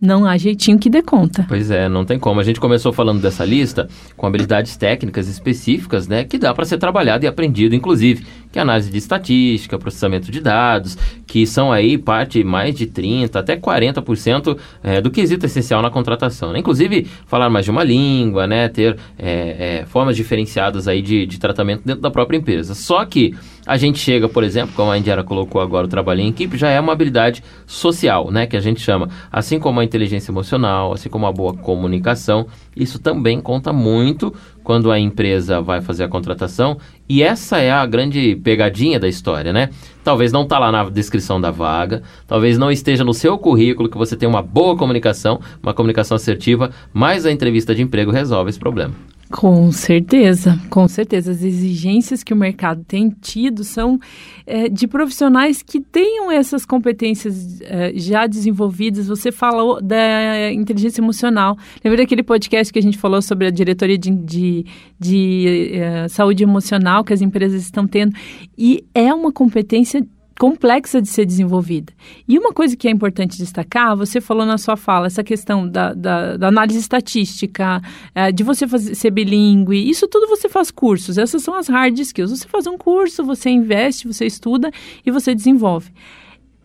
não 0.05 0.25
há 0.25 0.37
jeitinho 0.37 0.79
que 0.79 0.89
dê 0.89 1.01
conta. 1.01 1.45
Pois 1.47 1.71
é, 1.71 1.89
não 1.89 2.05
tem 2.05 2.19
como. 2.19 2.39
A 2.39 2.43
gente 2.43 2.59
começou 2.59 2.93
falando 2.93 3.21
dessa 3.21 3.43
lista 3.43 3.87
com 4.15 4.25
habilidades 4.25 4.77
técnicas 4.77 5.27
específicas, 5.27 6.07
né, 6.07 6.23
que 6.23 6.37
dá 6.37 6.53
para 6.53 6.65
ser 6.65 6.77
trabalhado 6.77 7.25
e 7.25 7.27
aprendido, 7.27 7.75
inclusive, 7.75 8.25
que 8.55 8.59
é 8.59 8.61
análise 8.61 8.89
de 8.89 8.97
estatística, 8.97 9.77
processamento 9.77 10.31
de 10.31 10.39
dados, 10.39 10.97
que 11.27 11.45
são 11.45 11.73
aí 11.73 11.97
parte 11.97 12.41
mais 12.41 12.73
de 12.73 12.85
30 12.85 13.37
até 13.37 13.57
40% 13.57 14.57
é, 14.81 15.01
do 15.01 15.11
quesito 15.11 15.45
essencial 15.45 15.81
na 15.81 15.89
contratação. 15.89 16.53
Né? 16.53 16.59
Inclusive, 16.59 17.05
falar 17.27 17.49
mais 17.49 17.65
de 17.65 17.71
uma 17.71 17.83
língua, 17.83 18.47
né, 18.47 18.69
ter 18.69 18.95
é, 19.19 19.81
é, 19.81 19.85
formas 19.87 20.15
diferenciadas 20.15 20.87
aí 20.87 21.01
de, 21.01 21.25
de 21.25 21.37
tratamento 21.37 21.81
dentro 21.83 22.01
da 22.01 22.09
própria 22.09 22.37
empresa. 22.37 22.73
Só 22.75 23.03
que 23.03 23.35
a 23.67 23.75
gente 23.75 23.99
chega, 23.99 24.29
por 24.29 24.41
exemplo, 24.41 24.73
como 24.73 24.89
a 24.89 24.97
Indiara 24.97 25.23
colocou 25.23 25.59
agora, 25.59 25.85
o 25.85 25.89
trabalho 25.89 26.21
em 26.21 26.29
equipe 26.29 26.55
já 26.55 26.69
é 26.69 26.79
uma 26.79 26.93
habilidade 26.93 27.43
social, 27.65 28.31
né? 28.31 28.45
Que 28.45 28.55
a 28.55 28.61
gente 28.61 28.79
chama. 28.79 29.09
Assim 29.31 29.59
como 29.59 29.79
a 29.79 29.83
inteligência 29.83 30.31
emocional, 30.31 30.93
assim 30.93 31.09
como 31.09 31.25
a 31.25 31.31
boa 31.31 31.53
comunicação, 31.53 32.45
isso 32.75 32.99
também 32.99 33.41
conta 33.41 33.73
muito 33.73 34.33
quando 34.65 34.91
a 34.91 34.99
empresa 34.99 35.61
vai 35.61 35.79
fazer 35.79 36.03
a 36.03 36.07
contratação. 36.09 36.77
E 37.07 37.21
essa 37.21 37.59
é 37.59 37.71
a 37.71 37.85
grande 37.85 38.35
pegadinha 38.43 38.99
da 38.99 39.07
história, 39.07 39.53
né? 39.53 39.69
Talvez 40.03 40.31
não 40.31 40.41
está 40.41 40.57
lá 40.57 40.71
na 40.71 40.89
descrição 40.89 41.39
da 41.39 41.51
vaga, 41.51 42.01
talvez 42.27 42.57
não 42.57 42.71
esteja 42.71 43.03
no 43.03 43.13
seu 43.13 43.37
currículo 43.37 43.87
que 43.87 43.97
você 43.97 44.17
tem 44.17 44.27
uma 44.27 44.41
boa 44.41 44.75
comunicação, 44.75 45.39
uma 45.61 45.73
comunicação 45.73 46.15
assertiva, 46.15 46.71
mas 46.91 47.25
a 47.25 47.31
entrevista 47.31 47.73
de 47.75 47.83
emprego 47.83 48.11
resolve 48.11 48.49
esse 48.49 48.59
problema. 48.59 48.93
Com 49.31 49.71
certeza, 49.71 50.59
com 50.69 50.87
certeza. 50.87 51.31
As 51.31 51.43
exigências 51.43 52.23
que 52.23 52.33
o 52.33 52.37
mercado 52.37 52.83
tem 52.83 53.09
tido 53.09 53.63
são 53.63 53.99
é, 54.45 54.69
de 54.69 54.87
profissionais 54.87 55.63
que 55.63 55.81
tenham 55.81 56.31
essas 56.31 56.63
competências 56.63 57.59
é, 57.61 57.91
já 57.95 58.27
desenvolvidas. 58.27 59.07
Você 59.07 59.31
falou 59.31 59.81
da 59.81 60.51
inteligência 60.51 61.01
emocional. 61.01 61.57
Lembra 61.83 62.03
daquele 62.03 62.21
podcast 62.21 62.71
que 62.71 62.77
a 62.77 62.81
gente 62.81 62.99
falou 62.99 63.21
sobre 63.21 63.47
a 63.47 63.49
diretoria 63.49 63.97
de, 63.97 64.11
de, 64.11 64.65
de 64.99 65.71
é, 65.73 66.07
saúde 66.07 66.43
emocional 66.43 67.03
que 67.03 67.13
as 67.13 67.21
empresas 67.21 67.63
estão 67.63 67.87
tendo? 67.87 68.15
E 68.55 68.85
é 68.93 69.11
uma 69.11 69.31
competência 69.31 70.05
complexa 70.39 71.01
de 71.01 71.07
ser 71.07 71.25
desenvolvida. 71.25 71.93
E 72.27 72.37
uma 72.37 72.51
coisa 72.51 72.75
que 72.75 72.87
é 72.87 72.91
importante 72.91 73.37
destacar, 73.37 73.95
você 73.95 74.19
falou 74.19 74.45
na 74.45 74.57
sua 74.57 74.75
fala, 74.75 75.07
essa 75.07 75.23
questão 75.23 75.67
da, 75.67 75.93
da, 75.93 76.37
da 76.37 76.47
análise 76.47 76.79
estatística, 76.79 77.81
é, 78.13 78.31
de 78.31 78.43
você 78.43 78.67
fazer, 78.67 78.95
ser 78.95 79.11
bilíngue, 79.11 79.89
isso 79.89 80.07
tudo 80.07 80.27
você 80.27 80.49
faz 80.49 80.71
cursos, 80.71 81.17
essas 81.17 81.41
são 81.41 81.53
as 81.55 81.67
hard 81.67 81.97
skills. 81.99 82.31
Você 82.31 82.47
faz 82.47 82.67
um 82.67 82.77
curso, 82.77 83.23
você 83.23 83.49
investe, 83.49 84.07
você 84.07 84.25
estuda 84.25 84.71
e 85.05 85.11
você 85.11 85.33
desenvolve. 85.33 85.91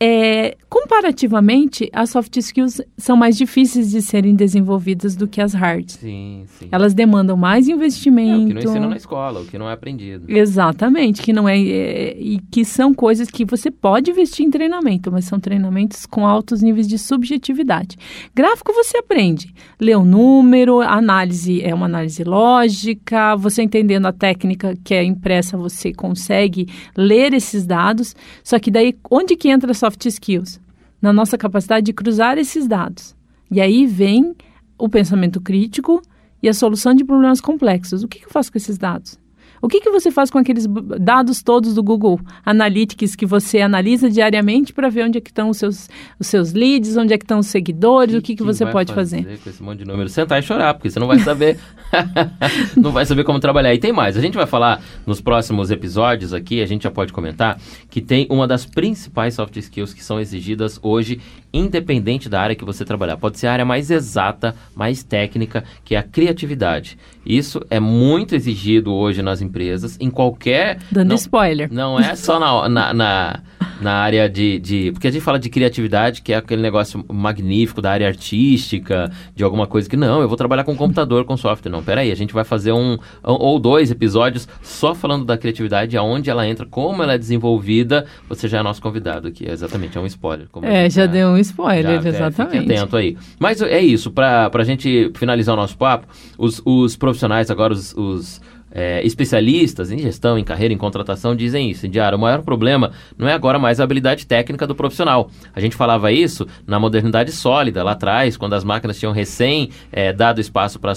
É, 0.03 0.57
comparativamente, 0.71 1.91
as 1.93 2.09
soft 2.09 2.35
skills 2.39 2.81
são 2.97 3.19
mais 3.19 3.37
difíceis 3.37 3.91
de 3.91 4.01
serem 4.01 4.35
desenvolvidas 4.35 5.15
do 5.15 5.29
que 5.29 5.43
as 5.43 5.53
hard. 5.53 5.91
Sim, 5.91 6.45
sim. 6.47 6.69
Elas 6.73 6.95
demandam 6.95 7.37
mais 7.37 7.69
investimento. 7.69 8.31
É, 8.31 8.45
o 8.45 8.47
que 8.47 8.55
não 8.55 8.63
ensina 8.63 8.89
na 8.89 8.97
escola, 8.97 9.41
o 9.41 9.45
que 9.45 9.59
não 9.59 9.69
é 9.69 9.75
aprendido. 9.75 10.25
Exatamente, 10.27 11.21
que 11.21 11.35
não 11.35 11.47
é, 11.47 11.59
é, 11.59 12.17
e 12.19 12.39
que 12.51 12.65
são 12.65 12.95
coisas 12.95 13.31
que 13.31 13.45
você 13.45 13.71
pode 13.71 14.11
investir 14.11 14.47
em 14.47 14.51
treinamento, 14.51 15.13
mas 15.13 15.27
são 15.27 15.39
treinamentos 15.39 16.07
com 16.07 16.27
altos 16.27 16.63
níveis 16.63 16.89
de 16.89 16.97
subjetividade. 16.97 17.99
Gráfico 18.35 18.73
você 18.73 18.97
aprende, 18.97 19.53
lê 19.79 19.95
o 19.95 20.03
número, 20.03 20.81
análise 20.81 21.63
é 21.63 21.75
uma 21.75 21.85
análise 21.85 22.25
lógica, 22.25 23.37
você 23.37 23.63
entendendo 23.63 24.07
a 24.07 24.13
técnica 24.13 24.75
que 24.83 24.95
é 24.95 25.05
impressa, 25.05 25.59
você 25.59 25.93
consegue 25.93 26.69
ler 26.97 27.35
esses 27.35 27.67
dados. 27.67 28.17
Só 28.43 28.59
que 28.59 28.71
daí 28.71 28.97
onde 29.11 29.37
que 29.37 29.51
entra 29.51 29.73
a 29.73 29.75
soft 29.75 29.90
soft 29.91 30.07
skills, 30.07 30.61
na 31.03 31.13
nossa 31.13 31.37
capacidade 31.37 31.87
de 31.87 31.93
cruzar 31.93 32.39
esses 32.39 32.69
dados. 32.69 33.17
E 33.51 33.61
aí 33.61 33.87
vem 33.87 34.35
o 34.79 34.89
pensamento 34.89 35.41
crítico 35.41 36.01
e 36.43 36.49
a 36.49 36.55
solução 36.55 36.95
de 36.95 37.05
problemas 37.05 37.41
complexos. 37.41 38.03
O 38.03 38.09
que, 38.09 38.25
eu 38.25 38.31
faço 38.31 38.53
com 38.53 38.59
esses 38.59 38.79
dados? 38.79 39.19
O 39.63 39.69
que, 39.69 39.81
que 39.81 39.91
você 39.91 40.11
faz 40.11 40.31
com 40.31 40.39
aqueles 40.39 40.67
dados 40.99 41.43
todos 41.43 41.75
do 41.75 41.83
Google 41.83 42.19
Analytics 42.45 43.15
que 43.15 43.27
você 43.27 43.61
analisa 43.61 44.09
diariamente 44.09 44.73
para 44.73 44.89
ver 44.89 45.05
onde 45.05 45.19
é 45.19 45.21
que 45.21 45.31
estão 45.31 45.51
os 45.51 45.59
seus, 45.59 45.89
os 46.19 46.27
seus 46.27 46.53
leads, 46.53 46.97
onde 46.97 47.13
é 47.13 47.19
que 47.19 47.25
estão 47.25 47.39
os 47.39 47.47
seguidores, 47.47 48.13
que, 48.13 48.19
o 48.19 48.23
que, 48.23 48.33
que, 48.33 48.37
que 48.37 48.43
você 48.43 48.65
pode 48.65 48.93
fazer? 48.95 49.23
fazer? 49.23 49.39
Com 49.39 49.51
esse 49.51 49.63
monte 49.63 49.79
de 49.81 49.85
número, 49.85 50.09
sentar 50.09 50.39
e 50.39 50.43
chorar, 50.43 50.75
porque 50.75 50.89
você 50.89 50.99
não 50.99 51.07
vai 51.07 51.19
saber, 51.19 51.59
não 52.77 52.91
vai 52.91 53.05
saber 53.05 53.25
como 53.25 53.39
trabalhar. 53.39 53.75
E 53.75 53.79
tem 53.79 53.93
mais, 53.93 54.17
a 54.17 54.21
gente 54.21 54.35
vai 54.35 54.47
falar 54.47 54.83
nos 55.07 55.21
próximos 55.21 55.71
episódios 55.71 56.33
aqui, 56.33 56.63
a 56.63 56.67
gente 56.67 56.85
já 56.85 56.91
pode 56.91 57.13
comentar, 57.13 57.61
que 57.91 58.01
tem 58.01 58.27
uma 58.31 58.47
das 58.47 58.65
principais 58.65 59.35
soft 59.35 59.57
skills 59.57 59.93
que 59.93 60.03
são 60.03 60.19
exigidas 60.19 60.81
hoje, 60.83 61.21
independente 61.53 62.29
da 62.29 62.41
área 62.41 62.57
que 62.57 62.65
você 62.65 62.85
trabalhar. 62.85 63.17
Pode 63.17 63.39
ser 63.39 63.49
a 63.49 63.53
área 63.53 63.65
mais 63.65 63.91
exata, 63.91 64.55
mais 64.75 65.03
técnica, 65.03 65.65
que 65.85 65.95
é 65.95 65.99
a 65.99 66.03
criatividade. 66.03 66.97
Isso 67.25 67.61
é 67.69 67.79
muito 67.79 68.35
exigido 68.35 68.93
hoje 68.93 69.23
nas 69.23 69.43
empresas, 69.43 69.97
em 70.01 70.11
qualquer. 70.11 70.79
Dando 70.91 71.09
não, 71.09 71.17
spoiler. 71.17 71.69
Não 71.71 71.99
é 71.99 72.15
só 72.17 72.41
na, 72.41 72.69
na, 72.69 72.95
na, 72.95 73.41
na, 73.81 73.93
área 73.93 74.29
de, 74.29 74.59
de. 74.59 74.91
Porque 74.93 75.07
a 75.07 75.11
gente 75.11 75.23
fala 75.23 75.39
de 75.39 75.51
criatividade, 75.51 76.23
que 76.23 76.33
é 76.33 76.37
aquele 76.37 76.63
negócio 76.63 77.05
magnífico 77.13 77.83
da 77.83 77.91
área 77.91 78.07
artística, 78.07 79.11
de 79.35 79.45
alguma 79.45 79.67
coisa 79.67 79.89
que 79.89 79.97
não, 79.97 80.23
eu 80.23 80.29
vou 80.29 80.37
trabalhar 80.37 80.65
com 80.65 80.75
computador, 80.75 81.25
com 81.25 81.37
software. 81.37 81.71
Não, 81.71 81.83
peraí, 81.83 82.11
a 82.11 82.15
gente 82.15 82.33
vai 82.33 82.45
fazer 82.45 82.73
um 82.73 82.97
ou 83.23 83.59
dois 83.59 83.91
episódios 83.91 84.49
só 84.63 84.95
falando 84.95 85.25
da 85.25 85.37
criatividade, 85.37 85.97
aonde 85.97 86.31
ela 86.31 86.47
entra, 86.49 86.65
como 86.65 87.03
ela 87.03 87.13
é 87.15 87.19
desenvolvida. 87.19 88.07
Você 88.29 88.49
já 88.49 88.59
é 88.59 88.63
nosso 88.63 88.81
convidado 88.81 89.29
aqui, 89.29 89.49
exatamente, 89.49 89.99
é 89.99 90.01
um 90.01 90.07
spoiler. 90.07 90.49
é, 90.63 90.89
já, 90.89 91.03
já 91.03 91.07
deu 91.07 91.29
um 91.29 91.39
spoiler, 91.39 92.01
já, 92.03 92.09
exatamente. 92.09 92.57
É, 92.57 92.61
fique 92.61 92.73
atento 92.73 92.97
aí. 92.97 93.17
Mas 93.39 93.61
é 93.61 93.81
isso, 93.81 94.11
para 94.11 94.51
a 94.53 94.65
gente 94.65 95.13
finalizar 95.15 95.55
o 95.55 95.57
nosso 95.57 95.77
papo, 95.77 96.07
os, 96.39 96.63
os 96.65 96.97
profissionais 97.11 97.51
agora, 97.51 97.73
os, 97.73 97.93
os 97.97 98.41
é, 98.71 99.05
especialistas 99.05 99.91
em 99.91 99.99
gestão, 99.99 100.39
em 100.39 100.45
carreira, 100.45 100.73
em 100.73 100.79
contratação 100.79 101.35
dizem 101.35 101.71
isso. 101.71 101.89
Diário, 101.89 102.17
o 102.17 102.21
maior 102.21 102.43
problema 102.43 102.93
não 103.19 103.29
é 103.29 103.33
agora 103.33 103.59
mais 103.59 103.81
a 103.81 103.85
habilidade 103.85 104.27
técnica 104.27 104.67
do 104.67 104.75
profissional. 104.75 105.31
A 105.55 105.61
gente 105.61 105.75
falava 105.75 106.13
isso 106.13 106.47
na 106.67 106.79
modernidade 106.79 107.33
sólida, 107.33 107.83
lá 107.83 107.93
atrás, 107.93 108.37
quando 108.37 108.55
as 108.55 108.65
máquinas 108.65 108.99
tinham 108.99 109.13
recém 109.13 109.71
é, 109.91 110.13
dado 110.13 110.41
espaço 110.41 110.79
para 110.79 110.93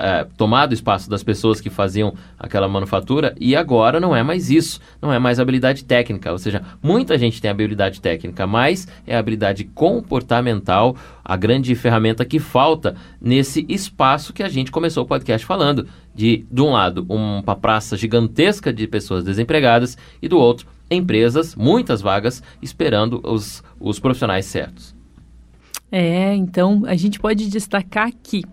é, 0.00 0.26
tomado 0.36 0.74
espaço 0.74 1.08
das 1.08 1.22
pessoas 1.22 1.60
que 1.60 1.70
faziam 1.70 2.14
aquela 2.38 2.68
manufatura, 2.68 3.34
e 3.40 3.56
agora 3.56 3.98
não 3.98 4.14
é 4.14 4.22
mais 4.22 4.50
isso, 4.50 4.80
não 5.00 5.12
é 5.12 5.18
mais 5.18 5.40
habilidade 5.40 5.84
técnica. 5.84 6.30
Ou 6.30 6.38
seja, 6.38 6.62
muita 6.82 7.16
gente 7.16 7.40
tem 7.40 7.50
habilidade 7.50 8.00
técnica, 8.00 8.46
mas 8.46 8.86
é 9.06 9.16
habilidade 9.16 9.64
comportamental 9.64 10.96
a 11.24 11.36
grande 11.36 11.74
ferramenta 11.74 12.24
que 12.24 12.38
falta 12.38 12.94
nesse 13.20 13.64
espaço 13.68 14.32
que 14.32 14.42
a 14.42 14.48
gente 14.48 14.70
começou 14.70 15.04
o 15.04 15.06
podcast 15.06 15.46
falando. 15.46 15.88
De, 16.14 16.46
de 16.50 16.62
um 16.62 16.70
lado, 16.70 17.04
uma 17.08 17.56
praça 17.56 17.96
gigantesca 17.96 18.72
de 18.72 18.86
pessoas 18.86 19.24
desempregadas 19.24 19.96
e 20.22 20.28
do 20.28 20.38
outro, 20.38 20.68
empresas, 20.88 21.56
muitas 21.56 22.00
vagas, 22.00 22.42
esperando 22.62 23.20
os, 23.24 23.64
os 23.80 23.98
profissionais 23.98 24.46
certos. 24.46 24.94
É, 25.90 26.34
então 26.34 26.82
a 26.86 26.94
gente 26.94 27.18
pode 27.18 27.48
destacar 27.48 28.12
que 28.22 28.44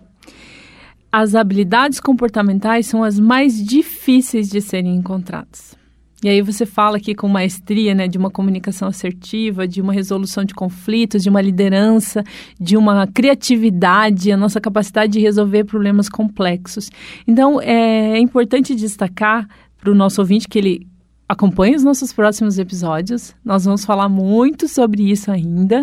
as 1.10 1.34
habilidades 1.34 2.00
comportamentais 2.00 2.86
são 2.86 3.04
as 3.04 3.20
mais 3.20 3.62
difíceis 3.62 4.48
de 4.48 4.60
serem 4.60 4.94
encontradas. 4.94 5.76
E 6.22 6.28
aí 6.28 6.40
você 6.40 6.64
fala 6.64 6.98
aqui 6.98 7.14
com 7.14 7.26
maestria, 7.26 7.94
né, 7.94 8.06
de 8.06 8.16
uma 8.16 8.30
comunicação 8.30 8.86
assertiva, 8.86 9.66
de 9.66 9.80
uma 9.80 9.92
resolução 9.92 10.44
de 10.44 10.54
conflitos, 10.54 11.22
de 11.22 11.28
uma 11.28 11.40
liderança, 11.40 12.22
de 12.60 12.76
uma 12.76 13.06
criatividade, 13.08 14.30
a 14.30 14.36
nossa 14.36 14.60
capacidade 14.60 15.12
de 15.12 15.20
resolver 15.20 15.64
problemas 15.64 16.08
complexos. 16.08 16.90
Então, 17.26 17.60
é 17.60 18.18
importante 18.18 18.74
destacar 18.74 19.48
para 19.78 19.90
o 19.90 19.94
nosso 19.94 20.20
ouvinte 20.20 20.46
que 20.48 20.58
ele 20.58 20.86
acompanhe 21.28 21.74
os 21.74 21.82
nossos 21.82 22.12
próximos 22.12 22.58
episódios. 22.58 23.34
Nós 23.44 23.64
vamos 23.64 23.84
falar 23.84 24.08
muito 24.08 24.68
sobre 24.68 25.10
isso 25.10 25.30
ainda, 25.30 25.82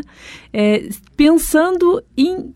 é, 0.54 0.88
pensando 1.18 2.02
em 2.16 2.52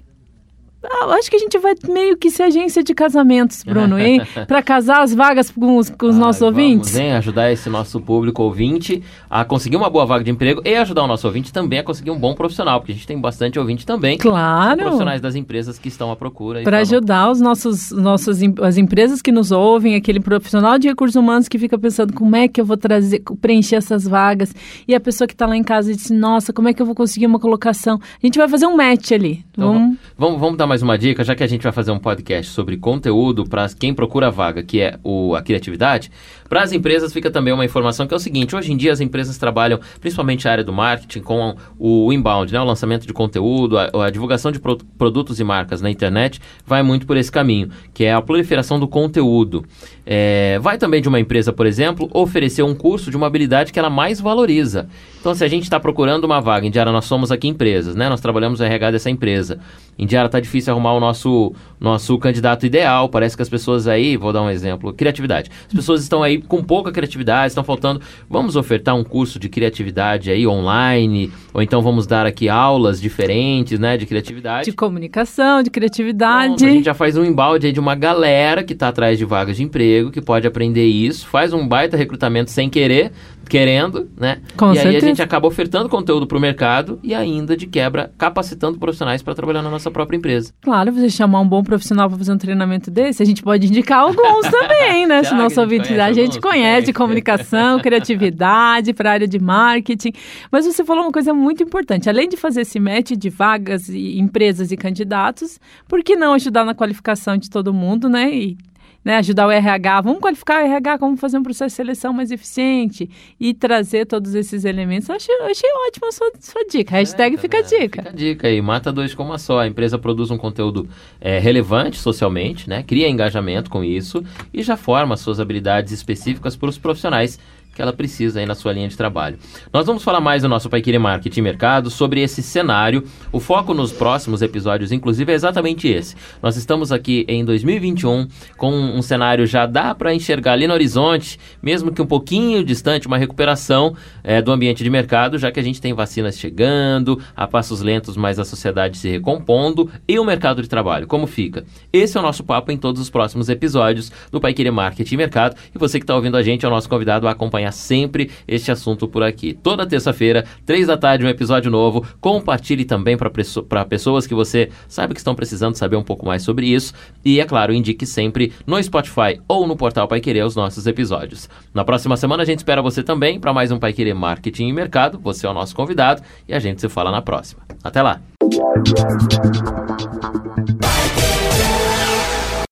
acho 1.12 1.30
que 1.30 1.36
a 1.36 1.40
gente 1.40 1.58
vai 1.58 1.74
meio 1.88 2.18
que 2.18 2.30
ser 2.30 2.44
agência 2.44 2.84
de 2.84 2.94
casamentos, 2.94 3.64
Bruno, 3.64 3.98
hein? 3.98 4.22
Para 4.48 4.62
casar 4.62 5.02
as 5.02 5.14
vagas 5.14 5.50
com 5.50 5.78
os, 5.78 5.90
com 5.90 6.08
os 6.08 6.16
ah, 6.16 6.20
nossos 6.20 6.42
vamos, 6.42 6.58
ouvintes. 6.58 6.96
Hein? 6.96 7.14
Ajudar 7.14 7.52
esse 7.52 7.70
nosso 7.70 8.00
público 8.00 8.44
ouvinte 8.44 9.02
a 9.30 9.46
conseguir 9.46 9.78
uma 9.78 9.90
boa 9.90 10.06
vaga 10.06 10.24
de 10.24 10.32
emprego 10.32 10.62
e 10.66 10.76
ajudar 10.76 11.04
o 11.04 11.08
nosso 11.08 11.26
ouvinte 11.28 11.52
também 11.54 11.80
a 11.80 11.84
conseguir 11.84 12.12
um 12.12 12.20
bom 12.20 12.34
profissional, 12.34 12.80
porque 12.80 12.92
a 12.92 12.96
gente 12.96 13.08
tem 13.08 13.20
bastante 13.20 13.58
ouvinte 13.58 13.86
também. 13.86 14.18
Claro. 14.18 14.80
Profissionais 14.80 15.22
das 15.22 15.36
empresas 15.36 15.80
que 15.80 15.88
estão 15.88 16.12
à 16.12 16.16
procura. 16.16 16.64
Para 16.64 16.80
ajudar 16.80 17.32
os 17.32 17.40
nossos, 17.40 17.92
nossos, 17.92 18.40
as 18.62 18.78
empresas 18.78 19.22
que 19.22 19.32
nos 19.32 19.52
ouvem, 19.52 19.96
aquele 19.96 20.20
profissional 20.20 20.78
de 20.78 20.88
recursos 20.88 21.16
humanos 21.16 21.48
que 21.48 21.58
fica 21.58 21.78
pensando 21.78 22.14
como 22.14 22.36
é 22.36 22.48
que 22.48 22.60
eu 22.60 22.66
vou 22.66 22.78
trazer, 22.78 23.22
preencher 23.42 23.78
essas 23.78 24.08
vagas, 24.08 24.54
e 24.88 24.94
a 24.94 25.00
pessoa 25.00 25.28
que 25.28 25.34
está 25.34 25.46
lá 25.46 25.56
em 25.56 25.64
casa 25.64 25.94
diz, 25.94 26.10
nossa, 26.10 26.52
como 26.52 26.68
é 26.68 26.74
que 26.74 26.82
eu 26.82 26.86
vou 26.86 26.96
conseguir 26.96 27.26
uma 27.26 27.40
colocação? 27.40 28.00
A 28.22 28.26
gente 28.26 28.38
vai 28.38 28.48
fazer 28.48 28.66
um 28.68 28.76
match 28.76 29.12
ali. 29.12 29.44
Então, 29.52 29.74
vamos, 29.74 29.98
vamos, 30.18 30.40
vamos 30.40 30.58
dar 30.58 30.68
mais 30.74 30.82
uma 30.82 30.98
dica, 30.98 31.24
já 31.24 31.36
que 31.36 31.44
a 31.44 31.48
gente 31.48 31.62
vai 31.62 31.72
fazer 31.72 31.92
um 31.92 32.00
podcast 32.00 32.52
sobre 32.52 32.78
conteúdo 32.78 33.48
para 33.48 33.70
quem 33.70 33.94
procura 33.94 34.32
vaga, 34.32 34.64
que 34.64 34.82
é 34.82 34.98
o, 35.04 35.36
a 35.36 35.42
criatividade. 35.44 36.12
Para 36.48 36.64
as 36.64 36.72
empresas 36.72 37.14
fica 37.14 37.30
também 37.32 37.54
uma 37.54 37.66
informação 37.66 38.08
que 38.08 38.14
é 38.14 38.18
o 38.18 38.20
seguinte: 38.20 38.56
hoje 38.56 38.72
em 38.72 38.78
dia 38.78 38.92
as 38.92 39.02
empresas 39.02 39.38
trabalham, 39.38 39.80
principalmente 40.00 40.48
a 40.48 40.52
área 40.52 40.64
do 40.64 40.74
marketing, 40.74 41.22
com 41.22 41.56
o 41.80 42.12
inbound, 42.12 42.52
né, 42.52 42.60
o 42.60 42.66
lançamento 42.66 43.06
de 43.08 43.14
conteúdo, 43.14 43.78
a, 43.78 44.06
a 44.06 44.10
divulgação 44.10 44.52
de 44.52 44.60
pro, 44.60 44.78
produtos 44.98 45.40
e 45.40 45.44
marcas 45.44 45.82
na 45.82 45.90
internet, 45.90 46.40
vai 46.66 46.84
muito 46.84 47.06
por 47.06 47.18
esse 47.18 47.32
caminho, 47.32 47.70
que 47.94 48.04
é 48.04 48.14
a 48.14 48.22
proliferação 48.22 48.80
do 48.80 48.88
conteúdo. 48.88 49.66
É, 50.06 50.60
vai 50.60 50.78
também 50.78 51.02
de 51.02 51.08
uma 51.08 51.20
empresa, 51.20 51.54
por 51.54 51.66
exemplo, 51.66 52.10
oferecer 52.14 52.64
um 52.64 52.76
curso 52.76 53.10
de 53.10 53.16
uma 53.16 53.28
habilidade 53.28 53.72
que 53.72 53.80
ela 53.80 53.90
mais 53.90 54.20
valoriza. 54.20 54.88
Então, 55.20 55.34
se 55.34 55.44
a 55.44 55.48
gente 55.48 55.64
está 55.64 55.80
procurando 55.80 56.26
uma 56.26 56.42
vaga, 56.42 56.68
em 56.68 56.72
Diara 56.72 56.92
nós 56.92 57.06
somos 57.06 57.32
aqui 57.32 57.48
empresas, 57.48 57.96
né? 57.96 58.10
Nós 58.10 58.20
trabalhamos 58.20 58.60
no 58.60 58.66
RH 58.66 58.92
dessa 58.92 59.10
empresa. 59.10 59.60
Em 59.98 60.06
Diara 60.06 60.26
está 60.26 60.40
difícil 60.40 60.74
arrumar 60.74 60.94
o 60.94 61.00
nosso, 61.00 61.54
nosso 61.80 62.18
candidato 62.18 62.66
ideal. 62.66 63.08
Parece 63.08 63.36
que 63.36 63.42
as 63.42 63.48
pessoas 63.48 63.88
aí, 63.88 64.18
vou 64.18 64.34
dar 64.34 64.42
um 64.42 64.50
exemplo, 64.50 64.92
criatividade. 64.92 65.50
As 65.68 65.74
pessoas 65.74 66.02
estão 66.02 66.22
aí 66.22 66.33
com 66.42 66.64
pouca 66.64 66.92
criatividade, 66.92 67.48
estão 67.48 67.64
faltando. 67.64 68.02
Vamos 68.30 68.56
ofertar 68.56 68.96
um 68.96 69.04
curso 69.04 69.40
de 69.40 69.50
criatividade 69.50 70.32
aí 70.32 70.48
online, 70.48 71.32
ou 71.54 71.62
então 71.62 71.82
vamos 71.82 72.08
dar 72.08 72.26
aqui 72.26 72.50
aulas 72.50 73.00
diferentes, 73.00 73.80
né, 73.80 73.98
de 73.98 74.06
criatividade. 74.06 74.66
De 74.66 74.76
comunicação, 74.76 75.62
de 75.64 75.70
criatividade. 75.70 76.48
Pronto, 76.48 76.66
a 76.66 76.70
gente 76.70 76.86
já 76.86 76.94
faz 76.94 77.18
um 77.18 77.24
embalde 77.24 77.68
aí 77.68 77.74
de 77.74 77.80
uma 77.80 77.96
galera 77.96 78.64
que 78.64 78.74
está 78.74 78.88
atrás 78.88 79.18
de 79.18 79.26
vagas 79.26 79.58
de 79.58 79.64
emprego, 79.64 80.12
que 80.12 80.22
pode 80.22 80.48
aprender 80.48 80.86
isso, 80.86 81.28
faz 81.28 81.54
um 81.54 81.68
baita 81.68 81.98
recrutamento 81.98 82.52
sem 82.52 82.70
querer, 82.70 83.12
querendo, 83.50 84.10
né? 84.18 84.40
Com 84.56 84.72
e 84.72 84.76
certeza. 84.76 84.90
aí 84.90 84.96
a 84.98 85.00
gente 85.00 85.22
acaba 85.22 85.48
ofertando 85.48 85.90
conteúdo 85.90 86.26
para 86.26 86.38
o 86.38 86.42
mercado 86.42 87.00
e 87.04 87.14
ainda 87.14 87.56
de 87.56 87.68
quebra 87.68 88.12
capacitando 88.18 88.78
profissionais 88.78 89.22
para 89.22 89.36
trabalhar 89.36 89.62
na 89.62 89.70
nossa 89.70 89.92
própria 89.92 90.18
empresa. 90.18 90.54
Claro, 90.62 90.92
você 90.92 91.10
chamar 91.10 91.42
um 91.42 91.48
bom 91.48 91.64
profissional 91.64 92.10
para 92.10 92.18
fazer 92.18 92.32
um 92.32 92.38
treinamento 92.38 92.90
desse, 92.90 93.22
a 93.22 93.26
gente 93.26 93.44
pode 93.44 93.68
indicar 93.68 94.00
alguns 94.00 94.48
também, 94.50 95.06
né? 95.06 95.24
Se 95.24 95.34
nosso 95.34 95.60
ouvinte 95.60 95.94
a 95.94 96.14
gente 96.14 96.40
conhece 96.40 96.88
de 96.88 96.94
comunicação, 96.94 97.80
criatividade, 97.80 98.94
para 98.94 99.10
a 99.10 99.14
área 99.14 99.28
de 99.28 99.40
marketing. 99.40 100.14
Mas 100.52 100.66
você 100.66 100.84
falou 100.84 101.04
uma 101.04 101.12
coisa 101.12 101.34
muito 101.34 101.64
importante. 101.64 102.10
Além 102.10 102.28
de 102.28 102.38
fazer 102.38 102.62
esse 102.62 102.80
match 102.80 103.12
de 103.12 103.30
vagas 103.30 103.90
e 103.90 104.20
empresas 104.20 104.72
e 104.72 104.78
candidatos, 104.78 105.60
por 105.88 106.04
que 106.04 106.16
não 106.16 106.34
ajudar 106.34 106.66
na 106.66 106.74
qualificação 106.74 107.38
de 107.38 107.50
todo 107.50 107.74
mundo, 107.74 108.10
né? 108.10 108.34
E 108.34 108.58
né, 109.04 109.18
ajudar 109.18 109.48
o 109.48 109.52
RH, 109.52 110.02
vamos 110.02 110.20
qualificar 110.20 110.64
o 110.64 110.66
RH, 110.66 110.98
como 110.98 111.18
fazer 111.18 111.38
um 111.38 111.44
processo 111.44 111.74
de 111.74 111.76
seleção 111.76 112.14
mais 112.14 112.32
eficiente 112.32 113.10
e 113.40 113.54
trazer 113.54 114.06
todos 114.06 114.34
esses 114.36 114.66
elementos. 114.66 115.10
Eu 115.10 115.16
achei, 115.16 115.36
eu 115.36 115.46
achei 115.46 115.70
ótima 115.88 116.08
a 116.08 116.12
sua, 116.12 116.32
sua 116.40 116.66
dica. 116.66 116.92
Hashtag 116.92 117.36
é, 117.36 117.40
fica 117.40 117.58
a 117.58 117.62
dica. 117.62 118.04
Fica 118.04 118.10
a 118.10 118.14
dica 118.14 118.48
aí, 118.48 118.62
mata 118.62 118.92
dois 118.92 119.14
com 119.14 119.24
uma 119.24 119.38
só. 119.38 119.60
A 119.60 119.68
empresa 119.68 119.98
produz 119.98 120.32
um 120.32 120.38
conteúdo 120.38 120.88
é, 121.20 121.40
relevante 121.40 121.98
socialmente, 121.98 122.70
né, 122.70 122.84
cria 122.84 123.10
engajamento 123.10 123.70
com 123.70 123.84
isso 123.84 124.24
e 124.54 124.62
já 124.62 124.78
forma 124.78 125.18
suas 125.18 125.40
habilidades 125.40 125.92
específicas 125.92 126.56
para 126.56 126.70
os 126.70 126.78
profissionais 126.78 127.40
que 127.74 127.82
ela 127.82 127.92
precisa 127.92 128.40
aí 128.40 128.46
na 128.46 128.56
sua 128.56 128.72
linha 128.72 128.88
de 128.88 128.96
trabalho. 128.96 129.38
Nós 129.72 129.86
vamos 129.86 130.04
falar 130.04 130.22
mais 130.22 130.44
no 130.44 130.50
nosso 130.50 130.70
Paiquiri 130.70 131.00
Marketing 131.00 131.42
Mercado 131.42 131.90
sobre 131.90 132.22
esse 132.22 132.44
cenário. 132.44 133.04
O 133.32 133.40
foco 133.40 133.74
nos 133.74 133.92
próximos 133.92 134.42
episódios, 134.42 134.92
inclusive, 134.92 135.32
é 135.32 135.36
exatamente 135.36 135.88
esse. 135.88 136.16
Nós 136.42 136.56
estamos 136.56 136.92
aqui 136.92 137.26
em 137.28 137.44
2021 137.44 138.28
com 138.58 138.72
um 138.72 139.02
cenário 139.02 139.48
já 139.48 139.66
dá 139.66 139.96
para 139.96 140.14
enxergar 140.14 140.54
ali 140.54 140.68
no 140.68 140.74
horizonte, 140.74 141.40
mesmo 141.62 141.92
que 141.92 142.02
um 142.02 142.06
pouquinho 142.06 142.64
distante, 142.64 143.08
uma 143.08 143.18
recuperação 143.18 143.96
é, 144.24 144.42
do 144.42 144.52
ambiente 144.52 144.84
de 144.84 144.90
mercado, 144.90 145.38
já 145.38 145.52
que 145.52 145.60
a 145.60 145.64
gente 145.64 145.82
tem 145.82 145.94
vacinas 145.94 146.38
chegando, 146.38 147.20
a 147.36 147.48
passos 147.48 147.82
lentos, 147.82 148.16
mas 148.16 148.38
a 148.38 148.46
sociedade 148.46 148.98
se 148.98 149.10
recompondo 149.10 149.90
e 150.08 150.20
o 150.20 150.26
mercado 150.26 150.62
de 150.62 150.70
trabalho. 150.70 151.08
Como 151.08 151.26
fica? 151.26 151.66
Esse 151.92 152.18
é 152.18 152.20
o 152.20 152.24
nosso 152.24 152.44
papo 152.44 152.72
em 152.72 152.78
todos 152.78 153.02
os 153.02 153.10
próximos 153.10 153.50
episódios 153.50 154.12
do 154.32 154.40
Paiquiri 154.40 154.70
Marketing 154.70 155.18
Mercado. 155.18 155.56
E 155.74 155.78
você 155.78 156.00
que 156.00 156.04
está 156.04 156.16
ouvindo 156.16 156.38
a 156.38 156.44
gente 156.44 156.66
é 156.66 156.68
o 156.68 156.72
nosso 156.72 156.88
convidado 156.88 157.28
a 157.28 157.32
acompanhar 157.32 157.63
acompanhar 157.64 157.72
sempre 157.72 158.30
este 158.48 158.72
assunto 158.72 159.08
por 159.08 159.24
aqui. 159.24 159.54
Toda 159.54 159.88
terça-feira, 159.88 160.46
três 160.66 160.88
da 160.88 160.98
tarde, 160.98 161.26
um 161.26 161.30
episódio 161.30 161.72
novo. 161.72 162.06
Compartilhe 162.20 162.86
também 162.86 163.18
para 163.18 163.86
pessoas 163.86 164.28
que 164.28 164.34
você 164.34 164.70
sabe 164.88 165.14
que 165.14 165.20
estão 165.20 165.36
precisando 165.36 165.76
saber 165.76 165.96
um 165.96 166.04
pouco 166.04 166.26
mais 166.26 166.44
sobre 166.44 166.68
isso. 166.68 166.94
E, 167.24 167.40
é 167.40 167.46
claro, 167.46 167.74
indique 167.74 168.06
sempre 168.06 168.52
no 168.68 168.82
Spotify 168.82 169.40
ou 169.48 169.66
no 169.66 169.76
portal 169.76 170.08
Pai 170.08 170.20
Querer 170.20 170.46
os 170.46 170.56
nossos 170.56 170.86
episódios. 170.88 171.50
Na 171.74 171.84
próxima 171.84 172.18
semana 172.18 172.44
a 172.44 172.46
gente 172.46 172.60
espera 172.60 172.82
você 172.82 173.02
também 173.04 173.40
para 173.40 173.54
mais 173.54 173.72
um 173.72 173.80
Pai 173.80 173.94
Querer 173.94 174.14
Marketing 174.14 174.68
e 174.68 174.74
Mercado. 174.74 175.20
Você 175.20 175.46
é 175.46 175.50
o 175.50 175.54
nosso 175.54 175.76
convidado 175.76 176.22
e 176.48 176.54
a 176.54 176.60
gente 176.60 176.82
se 176.82 176.90
fala 176.90 177.12
na 177.12 177.22
próxima. 177.22 177.64
Até 177.84 178.02
lá! 178.02 178.20